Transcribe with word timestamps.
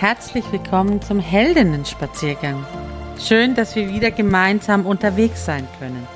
Herzlich 0.00 0.50
willkommen 0.50 1.02
zum 1.02 1.20
Heldinnen-Spaziergang. 1.20 2.64
Schön, 3.22 3.54
dass 3.54 3.76
wir 3.76 3.86
wieder 3.86 4.10
gemeinsam 4.10 4.86
unterwegs 4.86 5.44
sein 5.44 5.68
können. 5.78 6.08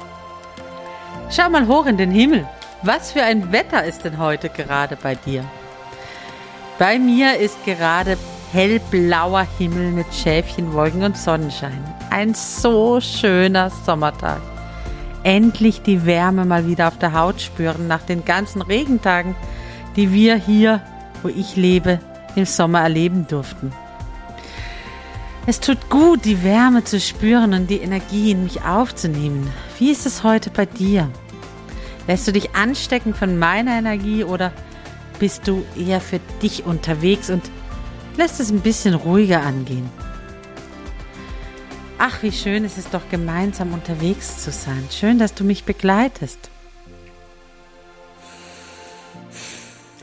Schau 1.29 1.51
mal 1.51 1.69
hoch 1.69 1.85
in 1.85 1.99
den 1.99 2.11
Himmel. 2.11 2.49
Was 2.81 3.13
für 3.13 3.23
ein 3.23 3.53
Wetter 3.53 3.85
ist 3.85 4.07
denn 4.07 4.17
heute 4.17 4.49
gerade 4.49 4.97
bei 4.97 5.17
dir? 5.17 5.45
Bei 6.79 6.99
mir 6.99 7.37
ist 7.37 7.63
gerade 7.67 8.17
hellblauer 8.55 9.47
Himmel 9.59 9.91
mit 9.91 10.07
Schäfchenwolken 10.15 11.03
und 11.03 11.19
Sonnenschein. 11.19 11.85
Ein 12.09 12.33
so 12.33 13.03
schöner 13.03 13.69
Sommertag. 13.69 14.41
Endlich 15.25 15.83
die 15.83 16.07
Wärme 16.07 16.47
mal 16.47 16.67
wieder 16.67 16.89
auf 16.89 16.97
der 16.97 17.13
Haut 17.13 17.43
spüren 17.43 17.87
nach 17.87 18.01
den 18.01 18.25
ganzen 18.25 18.63
Regentagen, 18.63 19.37
die 19.95 20.11
wir 20.11 20.37
hier, 20.37 20.81
wo 21.23 21.29
ich 21.29 21.57
lebe, 21.57 21.99
im 22.37 22.45
Sommer 22.45 22.81
erleben 22.81 23.27
durften. 23.27 23.73
Es 25.47 25.61
tut 25.61 25.91
gut, 25.91 26.25
die 26.25 26.43
Wärme 26.43 26.85
zu 26.85 26.99
spüren 26.99 27.53
und 27.53 27.69
die 27.69 27.81
Energie 27.81 28.31
in 28.31 28.45
mich 28.45 28.63
aufzunehmen. 28.65 29.53
Wie 29.79 29.91
ist 29.91 30.07
es 30.07 30.23
heute 30.23 30.51
bei 30.51 30.65
dir? 30.65 31.11
Lässt 32.07 32.27
du 32.27 32.33
dich 32.33 32.55
anstecken 32.55 33.15
von 33.15 33.39
meiner 33.39 33.73
Energie 33.73 34.25
oder 34.25 34.53
bist 35.19 35.47
du 35.47 35.65
eher 35.77 36.01
für 36.01 36.21
dich 36.43 36.65
unterwegs 36.65 37.29
und 37.29 37.43
lässt 38.17 38.41
es 38.41 38.51
ein 38.51 38.61
bisschen 38.61 38.95
ruhiger 38.95 39.43
angehen? 39.43 39.89
Ach, 41.99 42.23
wie 42.23 42.33
schön 42.33 42.65
ist 42.65 42.79
es 42.79 42.91
doch 42.91 43.09
gemeinsam 43.11 43.73
unterwegs 43.73 44.43
zu 44.43 44.51
sein. 44.51 44.85
Schön, 44.91 45.19
dass 45.19 45.35
du 45.35 45.45
mich 45.45 45.65
begleitest. 45.65 46.51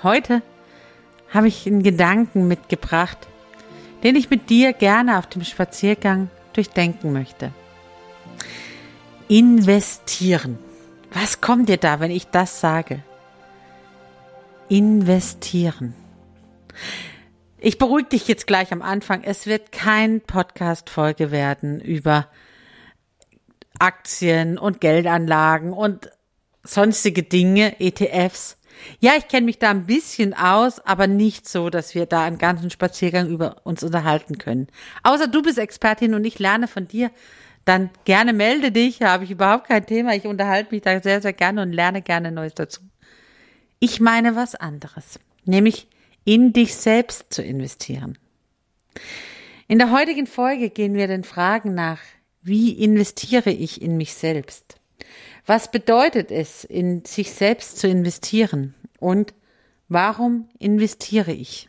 Heute 0.03 0.41
habe 1.33 1.47
ich 1.47 1.65
einen 1.65 1.83
Gedanken 1.83 2.47
mitgebracht, 2.47 3.17
den 4.03 4.15
ich 4.15 4.29
mit 4.29 4.49
dir 4.49 4.73
gerne 4.73 5.17
auf 5.17 5.27
dem 5.27 5.43
Spaziergang 5.43 6.29
durchdenken 6.53 7.13
möchte. 7.13 7.51
Investieren. 9.27 10.59
Was 11.13 11.41
kommt 11.41 11.69
dir 11.69 11.77
da, 11.77 11.99
wenn 11.99 12.11
ich 12.11 12.27
das 12.27 12.59
sage? 12.59 13.03
Investieren. 14.69 15.93
Ich 17.57 17.77
beruhige 17.77 18.09
dich 18.09 18.27
jetzt 18.27 18.47
gleich 18.47 18.71
am 18.71 18.81
Anfang. 18.81 19.23
Es 19.23 19.45
wird 19.45 19.71
kein 19.71 20.21
Podcast-Folge 20.21 21.31
werden 21.31 21.79
über 21.79 22.27
Aktien 23.77 24.57
und 24.57 24.81
Geldanlagen 24.81 25.73
und 25.73 26.09
sonstige 26.63 27.23
Dinge, 27.23 27.79
ETFs. 27.79 28.57
Ja, 28.99 29.13
ich 29.17 29.27
kenne 29.27 29.45
mich 29.45 29.59
da 29.59 29.69
ein 29.69 29.85
bisschen 29.85 30.33
aus, 30.33 30.79
aber 30.79 31.07
nicht 31.07 31.47
so, 31.47 31.69
dass 31.69 31.95
wir 31.95 32.05
da 32.05 32.23
einen 32.23 32.37
ganzen 32.37 32.69
Spaziergang 32.69 33.29
über 33.29 33.57
uns 33.63 33.83
unterhalten 33.83 34.37
können. 34.37 34.67
Außer 35.03 35.27
du 35.27 35.41
bist 35.41 35.57
Expertin 35.57 36.13
und 36.13 36.25
ich 36.25 36.39
lerne 36.39 36.67
von 36.67 36.87
dir, 36.87 37.11
dann 37.65 37.89
gerne 38.05 38.33
melde 38.33 38.71
dich, 38.71 38.99
da 38.99 39.11
habe 39.11 39.23
ich 39.23 39.31
überhaupt 39.31 39.67
kein 39.67 39.85
Thema. 39.85 40.15
Ich 40.15 40.25
unterhalte 40.25 40.73
mich 40.73 40.81
da 40.81 40.99
sehr, 41.01 41.21
sehr 41.21 41.33
gerne 41.33 41.61
und 41.61 41.71
lerne 41.71 42.01
gerne 42.01 42.31
Neues 42.31 42.55
dazu. 42.55 42.81
Ich 43.79 43.99
meine 43.99 44.35
was 44.35 44.55
anderes, 44.55 45.19
nämlich 45.45 45.87
in 46.23 46.53
dich 46.53 46.75
selbst 46.75 47.33
zu 47.33 47.41
investieren. 47.41 48.17
In 49.67 49.79
der 49.79 49.91
heutigen 49.91 50.27
Folge 50.27 50.69
gehen 50.69 50.95
wir 50.95 51.07
den 51.07 51.23
Fragen 51.23 51.73
nach, 51.73 51.99
wie 52.41 52.71
investiere 52.71 53.51
ich 53.51 53.81
in 53.81 53.97
mich 53.97 54.13
selbst? 54.13 54.80
Was 55.51 55.69
bedeutet 55.69 56.31
es, 56.31 56.63
in 56.63 57.03
sich 57.03 57.33
selbst 57.33 57.77
zu 57.77 57.89
investieren? 57.89 58.73
Und 59.01 59.33
warum 59.89 60.47
investiere 60.59 61.33
ich? 61.33 61.67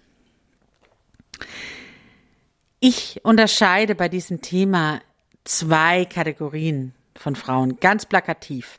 Ich 2.79 3.25
unterscheide 3.25 3.97
bei 3.97 4.09
diesem 4.09 4.41
Thema 4.41 5.01
zwei 5.43 6.05
Kategorien 6.05 6.95
von 7.17 7.35
Frauen, 7.35 7.81
ganz 7.81 8.07
plakativ. 8.07 8.79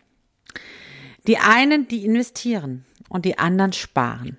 Die 1.28 1.38
einen, 1.38 1.90
die 1.90 2.06
investieren 2.06 2.86
und 3.10 3.26
die 3.26 3.38
anderen 3.38 3.74
sparen. 3.74 4.38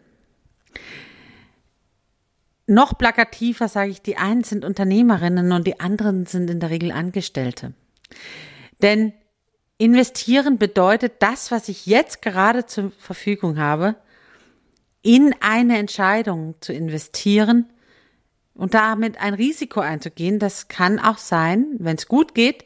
Noch 2.67 2.97
plakativer 2.97 3.69
sage 3.69 3.91
ich, 3.91 4.01
die 4.01 4.17
einen 4.17 4.45
sind 4.45 4.65
Unternehmerinnen 4.65 5.53
und 5.53 5.67
die 5.67 5.79
anderen 5.79 6.25
sind 6.25 6.49
in 6.49 6.59
der 6.59 6.71
Regel 6.71 6.91
Angestellte. 6.91 7.75
Denn 8.81 9.13
investieren 9.79 10.59
bedeutet 10.59 11.15
das, 11.21 11.51
was 11.51 11.69
ich 11.69 11.87
jetzt 11.87 12.23
gerade 12.23 12.67
zur 12.67 12.93
Verfügung 12.99 13.59
habe, 13.59 13.97
in 15.03 15.35
eine 15.41 15.79
Entscheidung 15.79 16.55
zu 16.61 16.73
investieren 16.73 17.71
und 18.55 18.75
damit 18.75 19.21
ein 19.21 19.35
Risiko 19.35 19.81
einzugehen. 19.81 20.39
Das 20.39 20.69
kann 20.69 20.99
auch 20.99 21.19
sein, 21.19 21.67
wenn 21.79 21.97
es 21.97 22.09
gut 22.09 22.35
geht, 22.35 22.65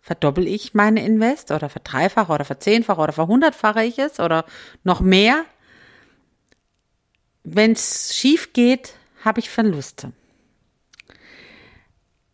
verdoppel 0.00 0.46
ich 0.46 0.74
meine 0.74 1.04
Invest 1.04 1.50
oder 1.50 1.68
verdreifache 1.68 2.32
oder 2.32 2.44
verzehnfache 2.44 3.00
oder 3.00 3.12
verhundertfache 3.12 3.84
ich 3.84 3.98
es 3.98 4.20
oder 4.20 4.44
noch 4.84 5.00
mehr. 5.00 5.44
Wenn 7.42 7.72
es 7.72 8.14
schief 8.14 8.52
geht, 8.52 8.94
habe 9.24 9.40
ich 9.40 9.48
Verluste. 9.48 10.12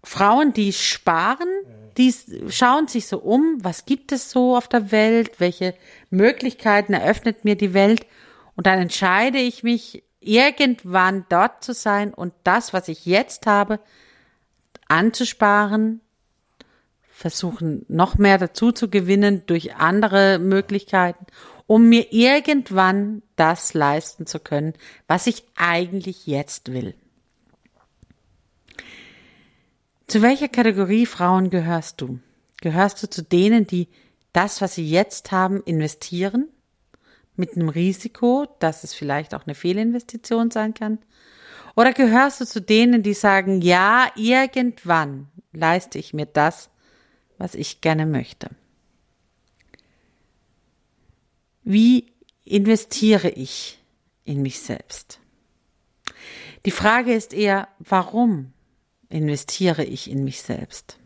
Frauen, 0.02 0.52
die 0.52 0.72
sparen, 0.72 1.48
die 1.98 2.14
schauen 2.48 2.88
sich 2.88 3.06
so 3.06 3.18
um, 3.18 3.58
was 3.62 3.84
gibt 3.84 4.12
es 4.12 4.30
so 4.30 4.56
auf 4.56 4.68
der 4.68 4.90
Welt, 4.92 5.38
welche 5.38 5.74
Möglichkeiten 6.10 6.94
eröffnet 6.94 7.44
mir 7.44 7.56
die 7.56 7.74
Welt 7.74 8.06
und 8.56 8.66
dann 8.66 8.78
entscheide 8.78 9.38
ich 9.38 9.62
mich, 9.62 10.04
irgendwann 10.22 11.26
dort 11.28 11.64
zu 11.64 11.74
sein 11.74 12.14
und 12.14 12.32
das, 12.44 12.72
was 12.72 12.88
ich 12.88 13.06
jetzt 13.06 13.46
habe, 13.46 13.80
anzusparen, 14.88 16.00
versuchen 17.10 17.84
noch 17.88 18.18
mehr 18.18 18.38
dazu 18.38 18.72
zu 18.72 18.88
gewinnen 18.88 19.42
durch 19.46 19.74
andere 19.74 20.38
Möglichkeiten, 20.38 21.26
um 21.66 21.88
mir 21.88 22.12
irgendwann 22.12 23.22
das 23.36 23.74
leisten 23.74 24.26
zu 24.26 24.38
können, 24.40 24.74
was 25.06 25.26
ich 25.26 25.44
eigentlich 25.56 26.26
jetzt 26.26 26.72
will. 26.72 26.94
Zu 30.12 30.20
welcher 30.20 30.48
Kategorie 30.48 31.06
Frauen 31.06 31.48
gehörst 31.48 32.02
du? 32.02 32.18
Gehörst 32.60 33.02
du 33.02 33.08
zu 33.08 33.22
denen, 33.22 33.66
die 33.66 33.88
das, 34.34 34.60
was 34.60 34.74
sie 34.74 34.86
jetzt 34.86 35.32
haben, 35.32 35.62
investieren? 35.62 36.50
Mit 37.34 37.56
einem 37.56 37.70
Risiko, 37.70 38.46
dass 38.58 38.84
es 38.84 38.92
vielleicht 38.92 39.34
auch 39.34 39.46
eine 39.46 39.54
Fehlinvestition 39.54 40.50
sein 40.50 40.74
kann? 40.74 40.98
Oder 41.76 41.94
gehörst 41.94 42.42
du 42.42 42.44
zu 42.44 42.60
denen, 42.60 43.02
die 43.02 43.14
sagen, 43.14 43.62
ja, 43.62 44.12
irgendwann 44.14 45.28
leiste 45.54 45.98
ich 45.98 46.12
mir 46.12 46.26
das, 46.26 46.68
was 47.38 47.54
ich 47.54 47.80
gerne 47.80 48.04
möchte? 48.04 48.50
Wie 51.64 52.12
investiere 52.44 53.30
ich 53.30 53.82
in 54.26 54.42
mich 54.42 54.60
selbst? 54.60 55.20
Die 56.66 56.70
Frage 56.70 57.14
ist 57.14 57.32
eher, 57.32 57.68
warum 57.78 58.51
investiere 59.12 59.84
ich 59.84 60.10
in 60.10 60.24
mich 60.24 60.42
selbst? 60.42 60.98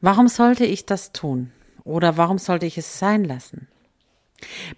Warum 0.00 0.28
sollte 0.28 0.64
ich 0.64 0.86
das 0.86 1.12
tun? 1.12 1.52
Oder 1.84 2.16
warum 2.16 2.38
sollte 2.38 2.66
ich 2.66 2.78
es 2.78 2.98
sein 2.98 3.24
lassen? 3.24 3.68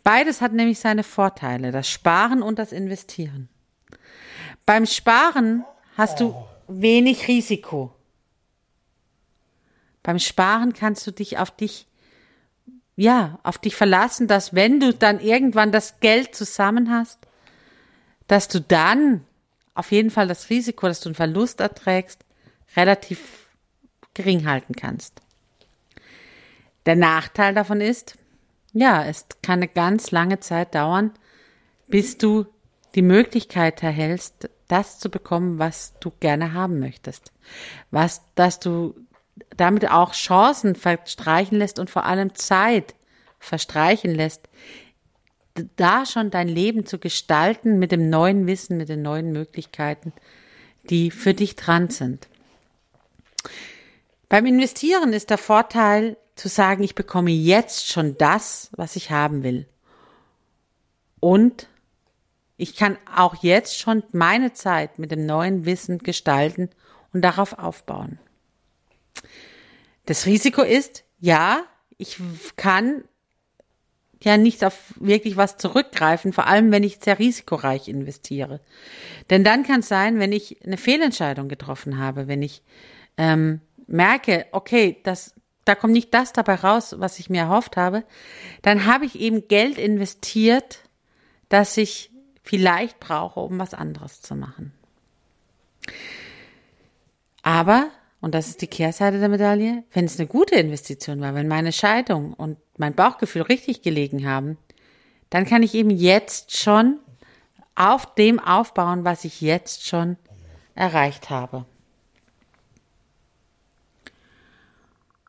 Beides 0.02 0.40
hat 0.40 0.52
nämlich 0.52 0.78
seine 0.78 1.04
Vorteile, 1.04 1.72
das 1.72 1.88
Sparen 1.88 2.42
und 2.42 2.58
das 2.58 2.72
Investieren. 2.72 3.48
Beim 4.66 4.86
Sparen 4.86 5.64
hast 5.96 6.20
du 6.20 6.34
wenig 6.68 7.28
Risiko. 7.28 7.94
Beim 10.02 10.18
Sparen 10.18 10.72
kannst 10.74 11.06
du 11.06 11.10
dich 11.10 11.38
auf 11.38 11.50
dich, 11.50 11.86
ja, 12.96 13.38
auf 13.42 13.58
dich 13.58 13.74
verlassen, 13.74 14.28
dass 14.28 14.54
wenn 14.54 14.80
du 14.80 14.92
dann 14.92 15.20
irgendwann 15.20 15.72
das 15.72 16.00
Geld 16.00 16.34
zusammen 16.34 16.90
hast, 16.90 17.18
dass 18.26 18.48
du 18.48 18.60
dann 18.60 19.24
auf 19.74 19.90
jeden 19.90 20.10
Fall 20.10 20.28
das 20.28 20.50
Risiko, 20.50 20.86
dass 20.86 21.00
du 21.00 21.08
einen 21.08 21.14
Verlust 21.16 21.60
erträgst, 21.60 22.24
relativ 22.76 23.48
gering 24.14 24.46
halten 24.46 24.74
kannst. 24.74 25.20
Der 26.86 26.96
Nachteil 26.96 27.54
davon 27.54 27.80
ist, 27.80 28.16
ja, 28.72 29.04
es 29.04 29.26
kann 29.42 29.60
eine 29.60 29.68
ganz 29.68 30.10
lange 30.10 30.40
Zeit 30.40 30.74
dauern, 30.74 31.12
bis 31.88 32.18
du 32.18 32.46
die 32.94 33.02
Möglichkeit 33.02 33.82
erhältst, 33.82 34.48
das 34.68 34.98
zu 34.98 35.10
bekommen, 35.10 35.58
was 35.58 35.94
du 36.00 36.12
gerne 36.20 36.52
haben 36.52 36.78
möchtest. 36.78 37.32
Was, 37.90 38.22
dass 38.34 38.60
du 38.60 38.94
damit 39.56 39.90
auch 39.90 40.12
Chancen 40.12 40.74
verstreichen 40.74 41.58
lässt 41.58 41.78
und 41.78 41.90
vor 41.90 42.04
allem 42.04 42.34
Zeit 42.34 42.94
verstreichen 43.38 44.14
lässt, 44.14 44.48
da 45.76 46.04
schon 46.04 46.30
dein 46.30 46.48
Leben 46.48 46.84
zu 46.86 46.98
gestalten 46.98 47.78
mit 47.78 47.92
dem 47.92 48.10
neuen 48.10 48.46
Wissen, 48.46 48.76
mit 48.76 48.88
den 48.88 49.02
neuen 49.02 49.32
Möglichkeiten, 49.32 50.12
die 50.90 51.10
für 51.10 51.34
dich 51.34 51.56
dran 51.56 51.90
sind. 51.90 52.28
Beim 54.28 54.46
Investieren 54.46 55.12
ist 55.12 55.30
der 55.30 55.38
Vorteil 55.38 56.16
zu 56.34 56.48
sagen, 56.48 56.82
ich 56.82 56.94
bekomme 56.94 57.30
jetzt 57.30 57.86
schon 57.86 58.18
das, 58.18 58.70
was 58.72 58.96
ich 58.96 59.10
haben 59.10 59.44
will. 59.44 59.66
Und 61.20 61.68
ich 62.56 62.76
kann 62.76 62.98
auch 63.14 63.42
jetzt 63.42 63.78
schon 63.78 64.02
meine 64.12 64.52
Zeit 64.52 64.98
mit 64.98 65.10
dem 65.10 65.26
neuen 65.26 65.64
Wissen 65.64 65.98
gestalten 65.98 66.70
und 67.12 67.22
darauf 67.22 67.58
aufbauen. 67.58 68.18
Das 70.06 70.26
Risiko 70.26 70.62
ist, 70.62 71.04
ja, 71.20 71.64
ich 71.96 72.18
kann 72.56 73.04
ja 74.24 74.36
nicht 74.36 74.64
auf 74.64 74.94
wirklich 74.96 75.36
was 75.36 75.56
zurückgreifen, 75.56 76.32
vor 76.32 76.46
allem 76.46 76.70
wenn 76.70 76.82
ich 76.82 76.98
sehr 77.00 77.18
risikoreich 77.18 77.88
investiere. 77.88 78.60
Denn 79.30 79.44
dann 79.44 79.64
kann 79.64 79.80
es 79.80 79.88
sein, 79.88 80.18
wenn 80.18 80.32
ich 80.32 80.64
eine 80.64 80.76
Fehlentscheidung 80.76 81.48
getroffen 81.48 81.98
habe, 81.98 82.28
wenn 82.28 82.42
ich 82.42 82.62
ähm, 83.16 83.60
merke, 83.86 84.46
okay, 84.52 85.00
das, 85.04 85.34
da 85.64 85.74
kommt 85.74 85.92
nicht 85.92 86.12
das 86.14 86.32
dabei 86.32 86.56
raus, 86.56 86.96
was 86.98 87.18
ich 87.18 87.30
mir 87.30 87.42
erhofft 87.42 87.76
habe, 87.76 88.04
dann 88.62 88.86
habe 88.86 89.04
ich 89.04 89.18
eben 89.18 89.48
Geld 89.48 89.78
investiert, 89.78 90.80
das 91.48 91.76
ich 91.76 92.10
vielleicht 92.42 93.00
brauche, 93.00 93.40
um 93.40 93.58
was 93.58 93.74
anderes 93.74 94.20
zu 94.20 94.34
machen. 94.34 94.72
Aber, 97.42 97.90
und 98.24 98.34
das 98.34 98.48
ist 98.48 98.62
die 98.62 98.68
Kehrseite 98.68 99.20
der 99.20 99.28
Medaille, 99.28 99.84
wenn 99.92 100.06
es 100.06 100.18
eine 100.18 100.26
gute 100.26 100.54
Investition 100.54 101.20
war, 101.20 101.34
wenn 101.34 101.46
meine 101.46 101.72
Scheidung 101.72 102.32
und 102.32 102.56
mein 102.78 102.94
Bauchgefühl 102.94 103.42
richtig 103.42 103.82
gelegen 103.82 104.26
haben, 104.26 104.56
dann 105.28 105.44
kann 105.44 105.62
ich 105.62 105.74
eben 105.74 105.90
jetzt 105.90 106.56
schon 106.56 107.00
auf 107.74 108.14
dem 108.14 108.40
aufbauen, 108.40 109.04
was 109.04 109.26
ich 109.26 109.42
jetzt 109.42 109.86
schon 109.86 110.16
erreicht 110.74 111.28
habe. 111.28 111.66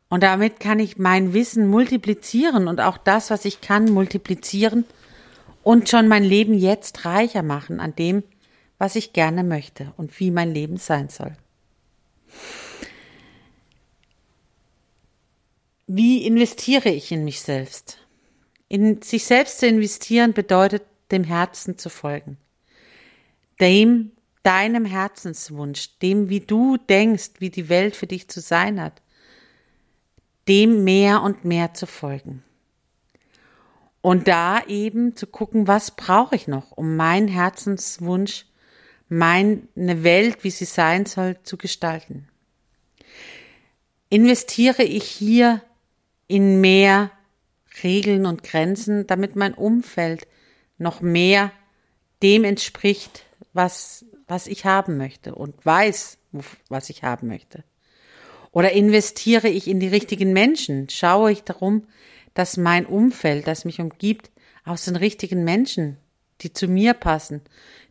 Und 0.08 0.24
damit 0.24 0.62
kann 0.62 0.80
ich 0.80 0.98
mein 0.98 1.34
Wissen 1.34 1.68
multiplizieren 1.68 2.70
und 2.70 2.80
auch 2.80 2.98
das, 2.98 3.30
was 3.30 3.44
ich 3.44 3.60
kann, 3.60 3.92
multiplizieren 3.92 4.86
und 5.64 5.90
schon 5.90 6.08
mein 6.08 6.24
Leben 6.24 6.54
jetzt 6.54 7.04
reicher 7.04 7.44
machen 7.44 7.82
an 7.82 7.94
dem, 7.94 8.24
was 8.78 8.96
ich 8.96 9.12
gerne 9.12 9.44
möchte 9.44 9.92
und 9.98 10.18
wie 10.22 10.32
mein 10.32 10.54
Leben 10.54 10.78
sein 10.78 11.10
soll. 11.10 11.36
Wie 15.88 16.26
investiere 16.26 16.90
ich 16.90 17.12
in 17.12 17.24
mich 17.24 17.42
selbst? 17.42 18.00
In 18.68 19.02
sich 19.02 19.26
selbst 19.26 19.60
zu 19.60 19.68
investieren 19.68 20.34
bedeutet, 20.34 20.84
dem 21.12 21.24
Herzen 21.24 21.78
zu 21.78 21.90
folgen. 21.90 22.38
Dem, 23.60 24.12
deinem 24.44 24.86
Herzenswunsch, 24.86 25.98
dem, 26.00 26.30
wie 26.30 26.40
du 26.40 26.78
denkst, 26.78 27.34
wie 27.40 27.50
die 27.50 27.70
Welt 27.70 27.96
für 27.96 28.08
dich 28.08 28.28
zu 28.28 28.40
sein 28.42 28.82
hat 28.82 29.02
dem 30.48 30.84
mehr 30.84 31.22
und 31.22 31.46
mehr 31.46 31.74
zu 31.74 31.88
folgen. 31.88 32.44
Und 34.02 34.28
da 34.28 34.64
eben 34.68 35.16
zu 35.16 35.26
gucken, 35.26 35.68
was 35.68 35.92
brauche 35.92 36.36
ich 36.36 36.48
noch, 36.48 36.72
um 36.72 36.96
meinen 36.96 37.28
Herzenswunsch, 37.28 38.46
meine 39.10 39.68
Welt, 39.76 40.44
wie 40.44 40.52
sie 40.52 40.66
sein 40.66 41.06
soll, 41.06 41.38
zu 41.44 41.58
gestalten. 41.58 42.28
Investiere 44.10 44.84
ich 44.84 45.06
hier 45.06 45.62
in 46.28 46.62
mehr 46.62 47.12
Regeln 47.84 48.26
und 48.26 48.44
Grenzen, 48.44 49.08
damit 49.08 49.36
mein 49.36 49.54
Umfeld 49.54 50.28
noch 50.78 51.02
mehr 51.02 51.52
dem 52.24 52.44
entspricht, 52.44 53.26
was, 53.54 54.06
was 54.28 54.48
ich 54.48 54.66
haben 54.66 54.98
möchte 54.98 55.36
und 55.36 55.66
weiß, 55.66 56.18
was 56.70 56.90
ich 56.90 57.04
haben 57.04 57.28
möchte. 57.28 57.64
Oder 58.52 58.72
investiere 58.72 59.50
ich 59.50 59.68
in 59.68 59.80
die 59.80 59.88
richtigen 59.88 60.32
Menschen? 60.32 60.90
Schaue 60.90 61.32
ich 61.32 61.44
darum, 61.44 61.88
dass 62.34 62.58
mein 62.58 62.86
Umfeld, 62.86 63.48
das 63.48 63.66
mich 63.66 63.80
umgibt, 63.80 64.32
aus 64.64 64.86
den 64.86 64.96
richtigen 64.96 65.44
Menschen, 65.44 65.98
die 66.42 66.54
zu 66.54 66.68
mir 66.68 66.94
passen, 66.94 67.42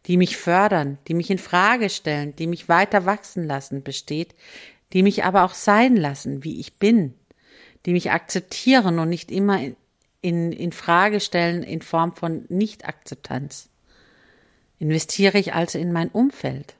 die 0.06 0.16
mich 0.16 0.37
fördern, 0.37 0.98
die 1.06 1.14
mich 1.14 1.30
in 1.30 1.38
Frage 1.38 1.88
stellen, 1.88 2.34
die 2.37 2.46
mich 2.46 2.69
weiter 2.69 3.06
wachsen 3.06 3.46
lassen, 3.46 3.82
besteht, 3.82 4.34
die 4.92 5.02
mich 5.02 5.25
aber 5.25 5.44
auch 5.44 5.54
sein 5.54 5.96
lassen, 5.96 6.44
wie 6.44 6.60
ich 6.60 6.78
bin, 6.78 7.14
die 7.86 7.92
mich 7.92 8.10
akzeptieren 8.10 8.98
und 8.98 9.08
nicht 9.08 9.31
immer 9.31 9.60
in, 10.20 10.52
in 10.52 10.72
Frage 10.72 11.20
stellen 11.20 11.62
in 11.62 11.82
Form 11.82 12.14
von 12.14 12.46
Nicht-Akzeptanz. 12.48 13.69
Investiere 14.78 15.38
ich 15.38 15.54
also 15.54 15.78
in 15.78 15.92
mein 15.92 16.08
Umfeld? 16.08 16.75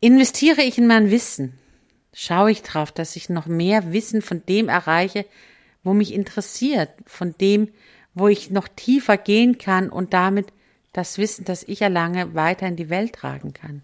Investiere 0.00 0.62
ich 0.62 0.78
in 0.78 0.86
mein 0.86 1.10
Wissen? 1.10 1.58
schaue 2.14 2.50
ich 2.50 2.62
drauf, 2.62 2.92
dass 2.92 3.16
ich 3.16 3.28
noch 3.28 3.46
mehr 3.46 3.92
Wissen 3.92 4.22
von 4.22 4.44
dem 4.46 4.68
erreiche, 4.68 5.26
wo 5.82 5.92
mich 5.92 6.14
interessiert, 6.14 6.90
von 7.04 7.34
dem, 7.38 7.68
wo 8.14 8.28
ich 8.28 8.50
noch 8.50 8.68
tiefer 8.68 9.16
gehen 9.16 9.58
kann 9.58 9.90
und 9.90 10.14
damit 10.14 10.52
das 10.92 11.18
Wissen, 11.18 11.44
das 11.44 11.64
ich 11.64 11.82
erlange, 11.82 12.34
weiter 12.34 12.68
in 12.68 12.76
die 12.76 12.88
Welt 12.88 13.14
tragen 13.14 13.52
kann. 13.52 13.82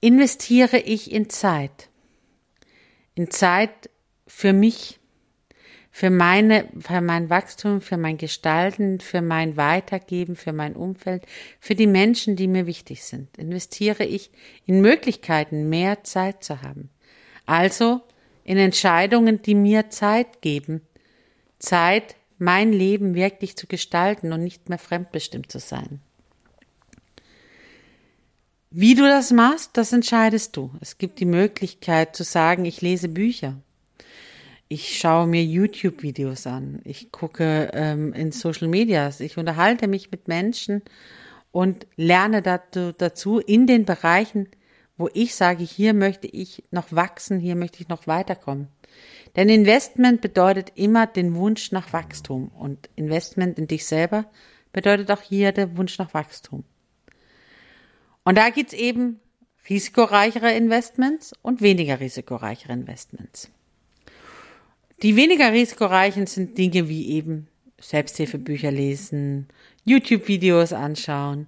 Investiere 0.00 0.78
ich 0.78 1.12
in 1.12 1.30
Zeit, 1.30 1.88
in 3.20 3.30
Zeit 3.30 3.90
für 4.26 4.54
mich, 4.54 4.98
für 5.90 6.08
meine, 6.08 6.68
für 6.78 7.02
mein 7.02 7.28
Wachstum, 7.28 7.82
für 7.82 7.98
mein 7.98 8.16
Gestalten, 8.16 8.98
für 8.98 9.20
mein 9.20 9.58
Weitergeben, 9.58 10.36
für 10.36 10.54
mein 10.54 10.74
Umfeld, 10.74 11.26
für 11.60 11.74
die 11.74 11.86
Menschen, 11.86 12.34
die 12.34 12.48
mir 12.48 12.64
wichtig 12.64 13.04
sind. 13.04 13.36
Investiere 13.36 14.04
ich 14.04 14.30
in 14.64 14.80
Möglichkeiten, 14.80 15.68
mehr 15.68 16.02
Zeit 16.02 16.42
zu 16.42 16.62
haben. 16.62 16.88
Also 17.44 18.00
in 18.42 18.56
Entscheidungen, 18.56 19.42
die 19.42 19.54
mir 19.54 19.90
Zeit 19.90 20.40
geben. 20.40 20.80
Zeit, 21.58 22.16
mein 22.38 22.72
Leben 22.72 23.14
wirklich 23.14 23.54
zu 23.54 23.66
gestalten 23.66 24.32
und 24.32 24.42
nicht 24.42 24.70
mehr 24.70 24.78
fremdbestimmt 24.78 25.52
zu 25.52 25.58
sein. 25.58 26.00
Wie 28.70 28.94
du 28.94 29.02
das 29.02 29.32
machst, 29.32 29.76
das 29.76 29.92
entscheidest 29.92 30.56
du. 30.56 30.70
Es 30.80 30.96
gibt 30.98 31.18
die 31.18 31.24
Möglichkeit 31.24 32.14
zu 32.14 32.22
sagen, 32.22 32.64
ich 32.64 32.80
lese 32.80 33.08
Bücher 33.08 33.56
ich 34.72 35.00
schaue 35.00 35.26
mir 35.26 35.42
YouTube-Videos 35.42 36.46
an, 36.46 36.80
ich 36.84 37.10
gucke 37.10 37.72
ähm, 37.74 38.12
in 38.12 38.30
Social 38.30 38.68
Medias, 38.68 39.18
ich 39.18 39.36
unterhalte 39.36 39.88
mich 39.88 40.12
mit 40.12 40.28
Menschen 40.28 40.82
und 41.50 41.88
lerne 41.96 42.40
dazu, 42.40 42.92
dazu 42.96 43.40
in 43.40 43.66
den 43.66 43.84
Bereichen, 43.84 44.48
wo 44.96 45.08
ich 45.12 45.34
sage, 45.34 45.64
hier 45.64 45.92
möchte 45.92 46.28
ich 46.28 46.62
noch 46.70 46.92
wachsen, 46.92 47.40
hier 47.40 47.56
möchte 47.56 47.82
ich 47.82 47.88
noch 47.88 48.06
weiterkommen. 48.06 48.68
Denn 49.34 49.48
Investment 49.48 50.20
bedeutet 50.20 50.70
immer 50.76 51.08
den 51.08 51.34
Wunsch 51.34 51.72
nach 51.72 51.92
Wachstum 51.92 52.52
und 52.56 52.88
Investment 52.94 53.58
in 53.58 53.66
dich 53.66 53.86
selber 53.86 54.26
bedeutet 54.72 55.10
auch 55.10 55.22
hier 55.22 55.50
der 55.50 55.76
Wunsch 55.76 55.98
nach 55.98 56.14
Wachstum. 56.14 56.62
Und 58.24 58.36
da 58.36 58.50
gibt's 58.50 58.72
eben 58.72 59.20
risikoreichere 59.68 60.52
Investments 60.52 61.32
und 61.42 61.60
weniger 61.60 62.00
risikoreichere 62.00 62.72
Investments. 62.72 63.50
Die 65.02 65.16
weniger 65.16 65.52
risikoreichen 65.52 66.26
sind 66.26 66.58
Dinge 66.58 66.88
wie 66.88 67.10
eben 67.10 67.48
Selbsthilfebücher 67.80 68.70
lesen, 68.70 69.48
YouTube-Videos 69.84 70.72
anschauen, 70.72 71.46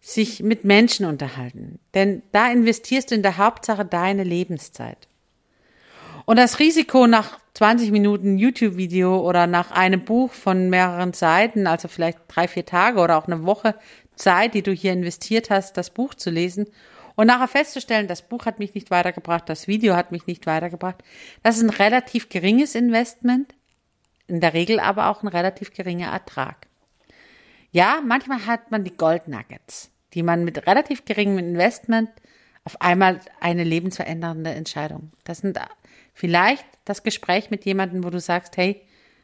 sich 0.00 0.42
mit 0.42 0.64
Menschen 0.64 1.06
unterhalten. 1.06 1.78
Denn 1.94 2.22
da 2.32 2.50
investierst 2.50 3.10
du 3.10 3.14
in 3.14 3.22
der 3.22 3.38
Hauptsache 3.38 3.84
deine 3.84 4.24
Lebenszeit. 4.24 5.08
Und 6.26 6.36
das 6.36 6.58
Risiko 6.58 7.06
nach 7.06 7.38
20 7.54 7.90
Minuten 7.90 8.38
YouTube-Video 8.38 9.20
oder 9.20 9.46
nach 9.46 9.70
einem 9.70 10.04
Buch 10.04 10.32
von 10.32 10.70
mehreren 10.70 11.12
Seiten, 11.12 11.66
also 11.66 11.88
vielleicht 11.88 12.18
drei, 12.28 12.48
vier 12.48 12.66
Tage 12.66 13.00
oder 13.00 13.18
auch 13.18 13.26
eine 13.26 13.44
Woche 13.44 13.74
Zeit, 14.14 14.54
die 14.54 14.62
du 14.62 14.72
hier 14.72 14.92
investiert 14.92 15.50
hast, 15.50 15.76
das 15.76 15.90
Buch 15.90 16.14
zu 16.14 16.30
lesen 16.30 16.66
und 17.14 17.26
nachher 17.26 17.48
festzustellen, 17.48 18.08
das 18.08 18.22
Buch 18.22 18.46
hat 18.46 18.58
mich 18.58 18.74
nicht 18.74 18.90
weitergebracht, 18.90 19.48
das 19.48 19.68
Video 19.68 19.94
hat 19.94 20.12
mich 20.12 20.26
nicht 20.26 20.46
weitergebracht, 20.46 21.02
das 21.42 21.56
ist 21.56 21.62
ein 21.62 21.70
relativ 21.70 22.28
geringes 22.28 22.74
Investment, 22.74 23.54
in 24.26 24.40
der 24.40 24.54
Regel 24.54 24.80
aber 24.80 25.08
auch 25.08 25.22
ein 25.22 25.28
relativ 25.28 25.72
geringer 25.72 26.10
Ertrag. 26.10 26.68
Ja, 27.70 28.02
manchmal 28.04 28.46
hat 28.46 28.70
man 28.70 28.84
die 28.84 28.96
Gold 28.96 29.28
Nuggets, 29.28 29.90
die 30.14 30.22
man 30.22 30.44
mit 30.44 30.66
relativ 30.66 31.04
geringem 31.04 31.38
Investment 31.38 32.10
auf 32.64 32.80
einmal 32.80 33.20
eine 33.40 33.64
lebensverändernde 33.64 34.50
Entscheidung. 34.50 35.10
Das 35.24 35.38
sind 35.38 35.58
vielleicht 36.14 36.66
das 36.84 37.02
Gespräch 37.02 37.50
mit 37.50 37.64
jemandem, 37.64 38.04
wo 38.04 38.10
du 38.10 38.20
sagst, 38.20 38.56
hey, 38.56 38.82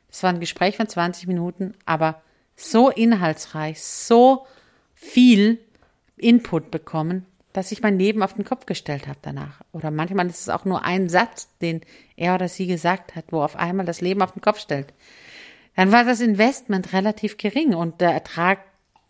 das 0.08 0.22
war 0.22 0.30
ein 0.30 0.40
Gespräch 0.40 0.76
von 0.76 0.88
20 0.88 1.26
Minuten, 1.26 1.74
aber 1.84 2.22
so 2.56 2.90
inhaltsreich, 2.90 3.82
so 3.82 4.46
viel 4.98 5.60
Input 6.16 6.72
bekommen, 6.72 7.24
dass 7.52 7.72
ich 7.72 7.82
mein 7.82 7.98
Leben 7.98 8.22
auf 8.22 8.34
den 8.34 8.44
Kopf 8.44 8.66
gestellt 8.66 9.06
habe 9.06 9.18
danach. 9.22 9.62
Oder 9.72 9.90
manchmal 9.90 10.26
ist 10.26 10.40
es 10.40 10.48
auch 10.48 10.64
nur 10.64 10.84
ein 10.84 11.08
Satz, 11.08 11.48
den 11.62 11.80
er 12.16 12.34
oder 12.34 12.48
sie 12.48 12.66
gesagt 12.66 13.14
hat, 13.14 13.26
wo 13.30 13.42
auf 13.42 13.56
einmal 13.56 13.86
das 13.86 14.00
Leben 14.00 14.22
auf 14.22 14.32
den 14.32 14.42
Kopf 14.42 14.58
stellt. 14.58 14.92
Dann 15.76 15.92
war 15.92 16.04
das 16.04 16.20
Investment 16.20 16.92
relativ 16.92 17.36
gering 17.36 17.74
und 17.74 18.00
der 18.00 18.10
Ertrag 18.10 18.58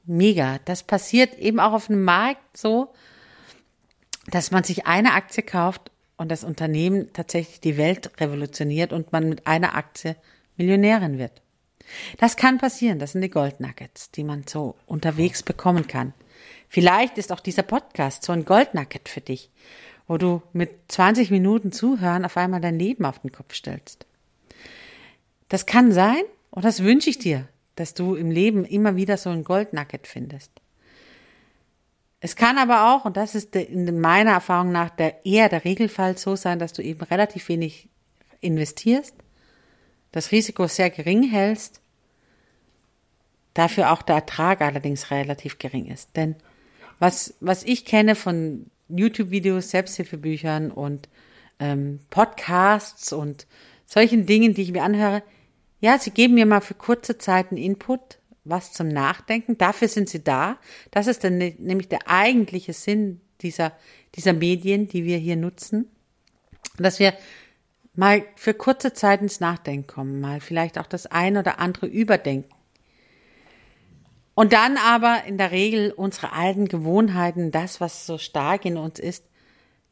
mega. 0.04 0.58
Das 0.66 0.82
passiert 0.82 1.38
eben 1.38 1.58
auch 1.58 1.72
auf 1.72 1.88
einem 1.88 2.04
Markt 2.04 2.56
so, 2.56 2.92
dass 4.26 4.50
man 4.50 4.64
sich 4.64 4.86
eine 4.86 5.14
Aktie 5.14 5.42
kauft 5.42 5.90
und 6.18 6.30
das 6.30 6.44
Unternehmen 6.44 7.12
tatsächlich 7.14 7.60
die 7.60 7.78
Welt 7.78 8.20
revolutioniert 8.20 8.92
und 8.92 9.12
man 9.12 9.28
mit 9.28 9.46
einer 9.46 9.74
Aktie 9.74 10.16
Millionärin 10.58 11.18
wird. 11.18 11.40
Das 12.18 12.36
kann 12.36 12.58
passieren, 12.58 12.98
das 12.98 13.12
sind 13.12 13.22
die 13.22 13.30
Goldnuggets, 13.30 14.10
die 14.10 14.24
man 14.24 14.44
so 14.46 14.76
unterwegs 14.86 15.42
bekommen 15.42 15.86
kann. 15.86 16.12
Vielleicht 16.68 17.18
ist 17.18 17.32
auch 17.32 17.40
dieser 17.40 17.62
Podcast 17.62 18.24
so 18.24 18.32
ein 18.32 18.44
Goldnugget 18.44 19.08
für 19.08 19.20
dich, 19.20 19.50
wo 20.06 20.18
du 20.18 20.42
mit 20.52 20.70
20 20.88 21.30
Minuten 21.30 21.72
Zuhören 21.72 22.24
auf 22.24 22.36
einmal 22.36 22.60
dein 22.60 22.78
Leben 22.78 23.04
auf 23.04 23.20
den 23.20 23.32
Kopf 23.32 23.54
stellst. 23.54 24.06
Das 25.48 25.66
kann 25.66 25.92
sein 25.92 26.22
und 26.50 26.64
das 26.64 26.82
wünsche 26.82 27.10
ich 27.10 27.18
dir, 27.18 27.48
dass 27.76 27.94
du 27.94 28.14
im 28.14 28.30
Leben 28.30 28.64
immer 28.64 28.96
wieder 28.96 29.16
so 29.16 29.30
ein 29.30 29.44
Goldnugget 29.44 30.06
findest. 30.06 30.50
Es 32.20 32.34
kann 32.34 32.58
aber 32.58 32.92
auch, 32.92 33.04
und 33.04 33.16
das 33.16 33.34
ist 33.34 33.54
in 33.54 34.00
meiner 34.00 34.32
Erfahrung 34.32 34.72
nach 34.72 34.90
der, 34.90 35.24
eher 35.24 35.48
der 35.48 35.64
Regelfall 35.64 36.18
so 36.18 36.34
sein, 36.34 36.58
dass 36.58 36.72
du 36.72 36.82
eben 36.82 37.02
relativ 37.02 37.48
wenig 37.48 37.88
investierst, 38.40 39.14
das 40.12 40.32
Risiko 40.32 40.66
sehr 40.66 40.90
gering 40.90 41.22
hältst, 41.22 41.80
dafür 43.54 43.92
auch 43.92 44.02
der 44.02 44.16
Ertrag 44.16 44.60
allerdings 44.60 45.10
relativ 45.10 45.58
gering 45.58 45.86
ist. 45.86 46.16
Denn 46.16 46.36
was, 46.98 47.34
was 47.40 47.64
ich 47.64 47.84
kenne 47.84 48.14
von 48.14 48.70
YouTube-Videos, 48.88 49.70
Selbsthilfebüchern 49.70 50.70
und 50.70 51.08
ähm, 51.58 52.00
Podcasts 52.10 53.12
und 53.12 53.46
solchen 53.86 54.26
Dingen, 54.26 54.54
die 54.54 54.62
ich 54.62 54.72
mir 54.72 54.82
anhöre, 54.82 55.22
ja, 55.80 55.98
sie 55.98 56.10
geben 56.10 56.34
mir 56.34 56.46
mal 56.46 56.60
für 56.60 56.74
kurze 56.74 57.18
Zeit 57.18 57.50
einen 57.50 57.62
Input, 57.62 58.18
was 58.44 58.72
zum 58.72 58.88
Nachdenken. 58.88 59.58
Dafür 59.58 59.88
sind 59.88 60.08
sie 60.08 60.24
da. 60.24 60.58
Das 60.90 61.06
ist 61.06 61.22
dann 61.22 61.38
ne, 61.38 61.54
nämlich 61.58 61.88
der 61.88 62.08
eigentliche 62.08 62.72
Sinn 62.72 63.20
dieser, 63.42 63.72
dieser 64.14 64.32
Medien, 64.32 64.88
die 64.88 65.04
wir 65.04 65.18
hier 65.18 65.36
nutzen. 65.36 65.88
Dass 66.78 66.98
wir 66.98 67.14
mal 67.98 68.24
für 68.36 68.54
kurze 68.54 68.92
Zeit 68.92 69.22
ins 69.22 69.40
Nachdenken 69.40 69.88
kommen, 69.88 70.20
mal 70.20 70.40
vielleicht 70.40 70.78
auch 70.78 70.86
das 70.86 71.06
ein 71.06 71.36
oder 71.36 71.58
andere 71.58 71.86
überdenken. 71.86 72.54
Und 74.34 74.52
dann 74.52 74.76
aber 74.76 75.24
in 75.24 75.36
der 75.36 75.50
Regel 75.50 75.90
unsere 75.90 76.32
alten 76.32 76.68
Gewohnheiten, 76.68 77.50
das, 77.50 77.80
was 77.80 78.06
so 78.06 78.16
stark 78.16 78.64
in 78.64 78.76
uns 78.76 79.00
ist, 79.00 79.24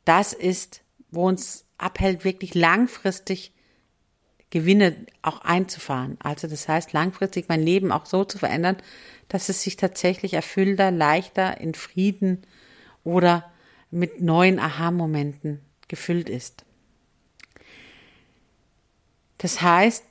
das 0.05 0.33
ist, 0.33 0.83
wo 1.11 1.27
uns 1.27 1.67
abhält, 1.79 2.23
wirklich 2.25 2.55
langfristig 2.55 3.53
Gewinne 4.51 4.95
auch 5.23 5.41
einzufahren. 5.41 6.17
Also 6.23 6.47
das 6.47 6.69
heißt, 6.69 6.93
langfristig 6.93 7.47
mein 7.49 7.61
Leben 7.61 7.91
auch 7.91 8.07
so 8.07 8.25
zu 8.25 8.39
verändern, 8.39 8.77
dass 9.27 9.49
es 9.49 9.63
sich 9.63 9.75
tatsächlich 9.75 10.35
erfüllter, 10.35 10.93
leichter, 10.93 11.61
in 11.61 11.75
Frieden 11.75 12.43
oder 13.03 13.51
mit 13.91 14.21
neuen 14.21 14.61
Aha-Momenten 14.61 15.61
gefüllt 15.89 16.29
ist. 16.29 16.66
Das 19.39 19.63
heißt, 19.63 20.05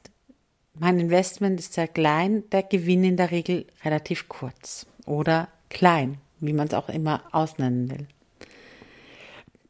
mein 0.77 0.99
Investment 0.99 1.59
ist 1.59 1.73
sehr 1.73 1.87
klein, 1.87 2.43
der 2.51 2.63
Gewinn 2.63 3.03
in 3.03 3.17
der 3.17 3.31
Regel 3.31 3.65
relativ 3.83 4.27
kurz 4.27 4.85
oder 5.05 5.47
klein, 5.69 6.17
wie 6.39 6.53
man 6.53 6.67
es 6.67 6.73
auch 6.73 6.89
immer 6.89 7.23
ausnennen 7.31 7.89
will. 7.89 8.07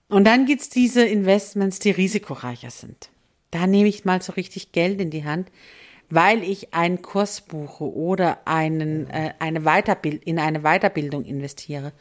Und 0.08 0.26
dann 0.26 0.46
gibt's 0.46 0.70
diese 0.70 1.06
Investments, 1.06 1.80
die 1.80 1.92
risikoreicher 1.92 2.70
sind. 2.70 3.10
Da 3.52 3.68
nehme 3.68 3.88
ich 3.88 4.06
mal 4.06 4.22
so 4.22 4.34
richtig 4.34 4.72
Geld 4.72 5.00
in 5.00 5.10
die 5.10 5.26
Hand, 5.26 5.50
weil 6.10 6.44
ich 6.44 6.74
einen 6.74 7.02
Kurs 7.02 7.42
buche 7.42 7.84
oder 7.84 8.40
einen, 8.46 9.10
äh, 9.10 9.34
eine 9.40 9.66
Weiterbild 9.66 10.24
in 10.24 10.40
eine 10.40 10.62
Weiterbildung 10.62 11.26
investiere 11.26 11.92